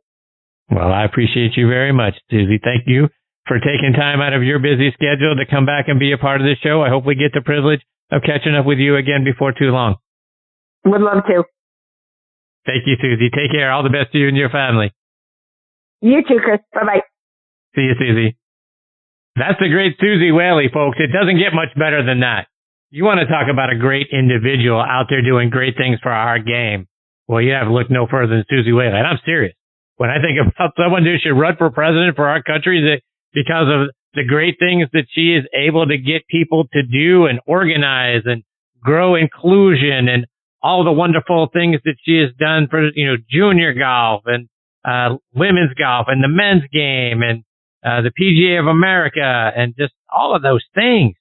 Well, 0.70 0.94
I 0.94 1.04
appreciate 1.04 1.56
you 1.56 1.66
very 1.66 1.92
much, 1.92 2.14
Suzy. 2.30 2.60
Thank 2.62 2.86
you 2.86 3.08
for 3.48 3.58
taking 3.58 3.98
time 3.98 4.20
out 4.20 4.32
of 4.32 4.44
your 4.44 4.60
busy 4.60 4.94
schedule 4.94 5.34
to 5.34 5.50
come 5.50 5.66
back 5.66 5.88
and 5.88 5.98
be 5.98 6.12
a 6.12 6.22
part 6.22 6.40
of 6.40 6.46
this 6.46 6.62
show. 6.62 6.86
I 6.86 6.88
hope 6.88 7.04
we 7.04 7.16
get 7.16 7.34
the 7.34 7.42
privilege 7.42 7.82
of 8.12 8.22
catching 8.22 8.54
up 8.54 8.64
with 8.64 8.78
you 8.78 8.94
again 8.94 9.24
before 9.26 9.50
too 9.50 9.74
long. 9.74 9.96
Would 10.84 11.00
love 11.00 11.24
to. 11.26 11.44
Thank 12.66 12.84
you, 12.86 12.96
Suzy. 13.00 13.28
Take 13.30 13.52
care. 13.52 13.72
All 13.72 13.82
the 13.82 13.92
best 13.92 14.12
to 14.12 14.18
you 14.18 14.28
and 14.28 14.36
your 14.36 14.50
family. 14.50 14.92
You 16.00 16.22
too, 16.26 16.40
Chris. 16.42 16.60
Bye 16.72 16.84
bye. 16.84 17.02
See 17.74 17.82
you, 17.82 17.94
Suzy. 17.98 18.36
That's 19.36 19.58
the 19.58 19.68
great 19.68 19.96
Suzy 20.00 20.30
Whaley, 20.30 20.70
folks. 20.72 20.98
It 21.00 21.10
doesn't 21.12 21.38
get 21.38 21.52
much 21.52 21.74
better 21.74 22.04
than 22.04 22.20
that. 22.20 22.46
You 22.90 23.04
want 23.04 23.18
to 23.18 23.26
talk 23.26 23.50
about 23.50 23.72
a 23.72 23.76
great 23.76 24.06
individual 24.12 24.78
out 24.78 25.06
there 25.10 25.22
doing 25.22 25.50
great 25.50 25.76
things 25.76 25.98
for 26.02 26.12
our 26.12 26.38
game. 26.38 26.86
Well, 27.26 27.42
you 27.42 27.52
have 27.52 27.66
to 27.66 27.72
look 27.72 27.90
no 27.90 28.06
further 28.06 28.36
than 28.36 28.44
Suzy 28.48 28.70
Whaley. 28.70 28.94
And 28.94 29.06
I'm 29.06 29.18
serious. 29.24 29.54
When 29.96 30.10
I 30.10 30.22
think 30.22 30.38
about 30.54 30.76
someone 30.78 31.04
who 31.04 31.16
should 31.18 31.34
run 31.34 31.56
for 31.56 31.70
president 31.70 32.16
for 32.16 32.28
our 32.28 32.42
country 32.42 32.80
that 32.92 33.02
because 33.34 33.66
of 33.66 33.90
the 34.14 34.24
great 34.24 34.56
things 34.60 34.86
that 34.92 35.06
she 35.10 35.34
is 35.34 35.44
able 35.52 35.86
to 35.86 35.98
get 35.98 36.28
people 36.30 36.68
to 36.72 36.82
do 36.82 37.26
and 37.26 37.40
organize 37.46 38.22
and 38.24 38.44
grow 38.80 39.16
inclusion 39.16 40.06
and 40.08 40.26
all 40.64 40.82
the 40.82 40.92
wonderful 40.92 41.48
things 41.52 41.76
that 41.84 41.96
she 42.04 42.16
has 42.16 42.30
done 42.40 42.68
for, 42.70 42.88
you 42.94 43.06
know, 43.06 43.16
junior 43.30 43.74
golf 43.74 44.22
and, 44.24 44.48
uh, 44.82 45.16
women's 45.34 45.74
golf 45.74 46.06
and 46.08 46.24
the 46.24 46.28
men's 46.28 46.64
game 46.72 47.22
and, 47.22 47.44
uh, 47.84 48.00
the 48.00 48.10
PGA 48.10 48.58
of 48.58 48.66
America 48.66 49.20
and 49.20 49.74
just 49.78 49.92
all 50.10 50.34
of 50.34 50.40
those 50.40 50.64
things. 50.74 51.14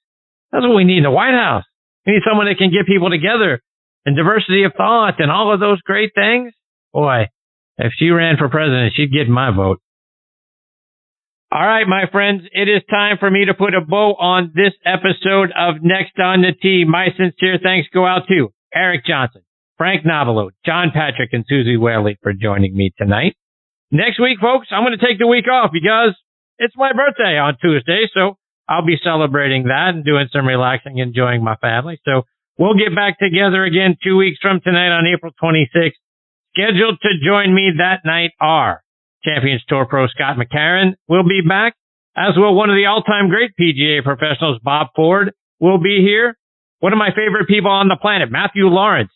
That's 0.51 0.63
what 0.63 0.75
we 0.75 0.85
need 0.85 0.99
in 0.99 1.03
the 1.03 1.11
White 1.11 1.33
House. 1.33 1.65
We 2.05 2.13
need 2.13 2.23
someone 2.25 2.47
that 2.47 2.57
can 2.57 2.71
get 2.71 2.87
people 2.87 3.09
together 3.09 3.59
and 4.05 4.15
diversity 4.15 4.63
of 4.63 4.73
thought 4.77 5.19
and 5.19 5.29
all 5.29 5.53
of 5.53 5.59
those 5.59 5.81
great 5.81 6.11
things. 6.15 6.53
Boy, 6.93 7.27
if 7.77 7.91
she 7.97 8.11
ran 8.11 8.37
for 8.37 8.47
president, 8.47 8.93
she'd 8.95 9.11
get 9.11 9.27
my 9.27 9.51
vote. 9.51 9.81
All 11.51 11.67
right, 11.67 11.87
my 11.87 12.05
friends, 12.11 12.43
it 12.51 12.69
is 12.69 12.81
time 12.89 13.17
for 13.19 13.29
me 13.29 13.45
to 13.45 13.53
put 13.53 13.75
a 13.75 13.81
bow 13.81 14.15
on 14.15 14.53
this 14.55 14.73
episode 14.85 15.51
of 15.55 15.83
Next 15.83 16.17
on 16.17 16.41
the 16.41 16.53
Tee. 16.59 16.85
My 16.87 17.09
sincere 17.17 17.59
thanks 17.61 17.89
go 17.93 18.05
out 18.05 18.27
to 18.29 18.49
Eric 18.73 19.05
Johnson, 19.05 19.41
Frank 19.77 20.05
Nobilo, 20.05 20.51
John 20.65 20.91
Patrick, 20.93 21.29
and 21.33 21.45
Suzy 21.47 21.77
Whaley 21.77 22.17
for 22.21 22.33
joining 22.33 22.75
me 22.75 22.91
tonight. 22.97 23.35
Next 23.91 24.19
week, 24.19 24.39
folks, 24.41 24.67
I'm 24.71 24.83
going 24.83 24.97
to 24.97 25.05
take 25.05 25.19
the 25.19 25.27
week 25.27 25.47
off 25.47 25.71
because 25.71 26.15
it's 26.57 26.75
my 26.75 26.93
birthday 26.93 27.37
on 27.37 27.57
Tuesday, 27.61 28.09
so 28.13 28.37
I'll 28.67 28.85
be 28.85 28.97
celebrating 29.03 29.65
that 29.65 29.91
and 29.93 30.05
doing 30.05 30.27
some 30.31 30.47
relaxing, 30.47 30.97
enjoying 30.97 31.43
my 31.43 31.55
family. 31.57 31.99
So 32.05 32.23
we'll 32.57 32.77
get 32.77 32.95
back 32.95 33.19
together 33.19 33.63
again 33.63 33.97
two 34.03 34.17
weeks 34.17 34.39
from 34.41 34.61
tonight 34.61 34.89
on 34.89 35.05
April 35.05 35.31
26th. 35.41 35.99
Scheduled 36.55 36.99
to 37.01 37.09
join 37.25 37.53
me 37.53 37.73
that 37.77 38.01
night 38.05 38.31
are 38.39 38.83
Champions 39.23 39.63
Tour 39.67 39.85
Pro 39.85 40.07
Scott 40.07 40.37
McCarron 40.37 40.93
will 41.07 41.23
be 41.23 41.41
back, 41.47 41.75
as 42.15 42.35
will 42.35 42.55
one 42.55 42.69
of 42.69 42.75
the 42.75 42.85
all-time 42.85 43.29
great 43.29 43.51
PGA 43.59 44.03
professionals, 44.03 44.59
Bob 44.63 44.87
Ford, 44.95 45.33
will 45.59 45.79
be 45.79 46.01
here. 46.01 46.37
One 46.83 46.91
of 46.91 46.99
my 46.99 47.15
favorite 47.15 47.47
people 47.47 47.71
on 47.71 47.87
the 47.87 47.95
planet, 47.95 48.27
Matthew 48.27 48.67
Lawrence, 48.67 49.15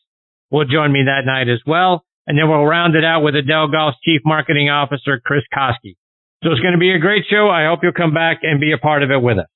will 0.50 0.64
join 0.64 0.88
me 0.96 1.04
that 1.04 1.28
night 1.28 1.52
as 1.52 1.60
well. 1.68 2.06
And 2.26 2.40
then 2.40 2.48
we'll 2.48 2.64
round 2.64 2.96
it 2.96 3.04
out 3.04 3.28
with 3.28 3.36
Edel 3.36 3.68
Golf's 3.68 4.00
Chief 4.08 4.22
Marketing 4.24 4.70
Officer, 4.70 5.20
Chris 5.20 5.44
Koski. 5.52 6.00
So 6.44 6.56
it's 6.56 6.64
going 6.64 6.80
to 6.80 6.80
be 6.80 6.96
a 6.96 7.00
great 7.04 7.26
show. 7.30 7.50
I 7.52 7.68
hope 7.68 7.84
you'll 7.84 7.92
come 7.92 8.14
back 8.14 8.40
and 8.44 8.62
be 8.62 8.72
a 8.72 8.78
part 8.78 9.04
of 9.04 9.12
it 9.12 9.22
with 9.22 9.40
us. 9.40 9.52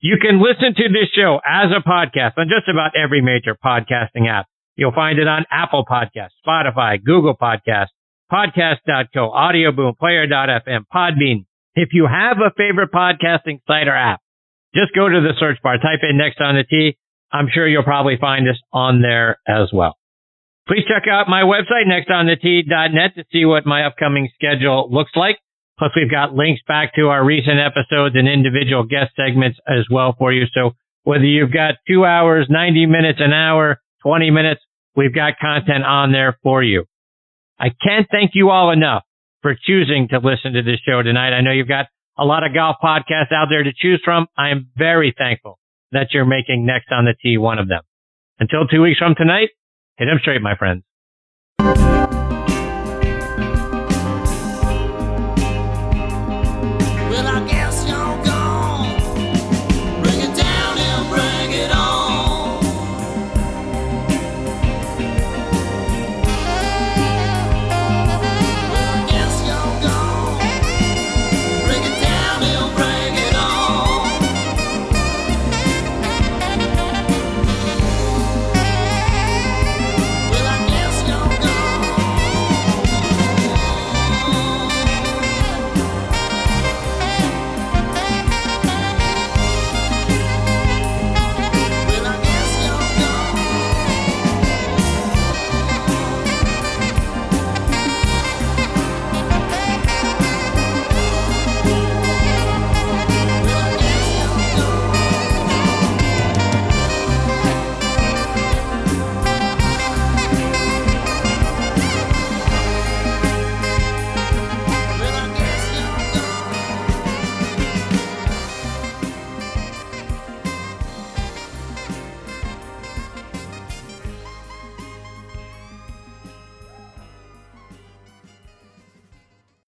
You 0.00 0.16
can 0.16 0.40
listen 0.40 0.72
to 0.72 0.88
this 0.88 1.12
show 1.12 1.36
as 1.44 1.68
a 1.68 1.84
podcast 1.84 2.40
on 2.40 2.48
just 2.48 2.64
about 2.64 2.96
every 2.96 3.20
major 3.20 3.52
podcasting 3.52 4.24
app. 4.24 4.46
You'll 4.76 4.96
find 4.96 5.18
it 5.18 5.28
on 5.28 5.44
Apple 5.52 5.84
Podcasts, 5.84 6.32
Spotify, 6.40 6.96
Google 6.96 7.36
Podcasts, 7.36 7.92
Podcast.co, 8.32 9.28
Audioboom, 9.28 9.98
Player.fm, 9.98 10.84
Podbean. 10.88 11.44
If 11.74 11.90
you 11.92 12.08
have 12.08 12.38
a 12.38 12.56
favorite 12.56 12.88
podcasting 12.90 13.60
site 13.66 13.86
or 13.86 13.94
app, 13.94 14.20
just 14.74 14.94
go 14.94 15.10
to 15.10 15.20
the 15.20 15.36
search 15.38 15.58
bar, 15.62 15.76
type 15.76 16.00
in 16.08 16.16
next 16.16 16.40
on 16.40 16.54
the 16.54 16.64
Tee. 16.64 16.96
I'm 17.32 17.48
sure 17.52 17.68
you'll 17.68 17.82
probably 17.82 18.16
find 18.20 18.48
us 18.48 18.58
on 18.72 19.02
there 19.02 19.38
as 19.46 19.68
well. 19.72 19.96
Please 20.66 20.84
check 20.86 21.04
out 21.10 21.28
my 21.28 21.42
website, 21.42 21.88
nextonthetee.net, 21.88 23.14
to 23.16 23.24
see 23.32 23.44
what 23.44 23.66
my 23.66 23.86
upcoming 23.86 24.28
schedule 24.34 24.88
looks 24.90 25.12
like. 25.16 25.38
Plus, 25.78 25.90
we've 25.96 26.10
got 26.10 26.34
links 26.34 26.60
back 26.66 26.94
to 26.96 27.08
our 27.08 27.24
recent 27.24 27.56
episodes 27.58 28.16
and 28.16 28.28
individual 28.28 28.84
guest 28.84 29.12
segments 29.16 29.58
as 29.66 29.86
well 29.90 30.14
for 30.18 30.32
you. 30.32 30.44
So 30.52 30.72
whether 31.04 31.24
you've 31.24 31.52
got 31.52 31.76
two 31.86 32.04
hours, 32.04 32.48
90 32.50 32.86
minutes, 32.86 33.20
an 33.22 33.32
hour, 33.32 33.80
20 34.02 34.30
minutes, 34.30 34.60
we've 34.96 35.14
got 35.14 35.38
content 35.40 35.84
on 35.84 36.12
there 36.12 36.36
for 36.42 36.62
you. 36.62 36.84
I 37.58 37.68
can't 37.68 38.06
thank 38.10 38.32
you 38.34 38.50
all 38.50 38.70
enough 38.70 39.04
for 39.40 39.54
choosing 39.66 40.08
to 40.10 40.18
listen 40.18 40.52
to 40.54 40.62
this 40.62 40.80
show 40.86 41.02
tonight. 41.02 41.32
I 41.32 41.40
know 41.40 41.52
you've 41.52 41.68
got 41.68 41.86
a 42.18 42.24
lot 42.24 42.44
of 42.44 42.52
golf 42.52 42.76
podcasts 42.82 43.32
out 43.32 43.46
there 43.48 43.62
to 43.62 43.72
choose 43.74 44.02
from. 44.04 44.26
I 44.36 44.50
am 44.50 44.68
very 44.76 45.14
thankful 45.16 45.58
that 45.92 46.08
you're 46.12 46.24
making 46.24 46.66
Next 46.66 46.90
on 46.90 47.04
the 47.04 47.14
Tee 47.20 47.38
one 47.38 47.58
of 47.58 47.68
them. 47.68 47.82
Until 48.38 48.66
two 48.66 48.82
weeks 48.82 48.98
from 48.98 49.14
tonight, 49.16 49.50
hit 49.96 50.06
them 50.06 50.18
straight, 50.20 50.42
my 50.42 50.56
friends. 50.56 50.84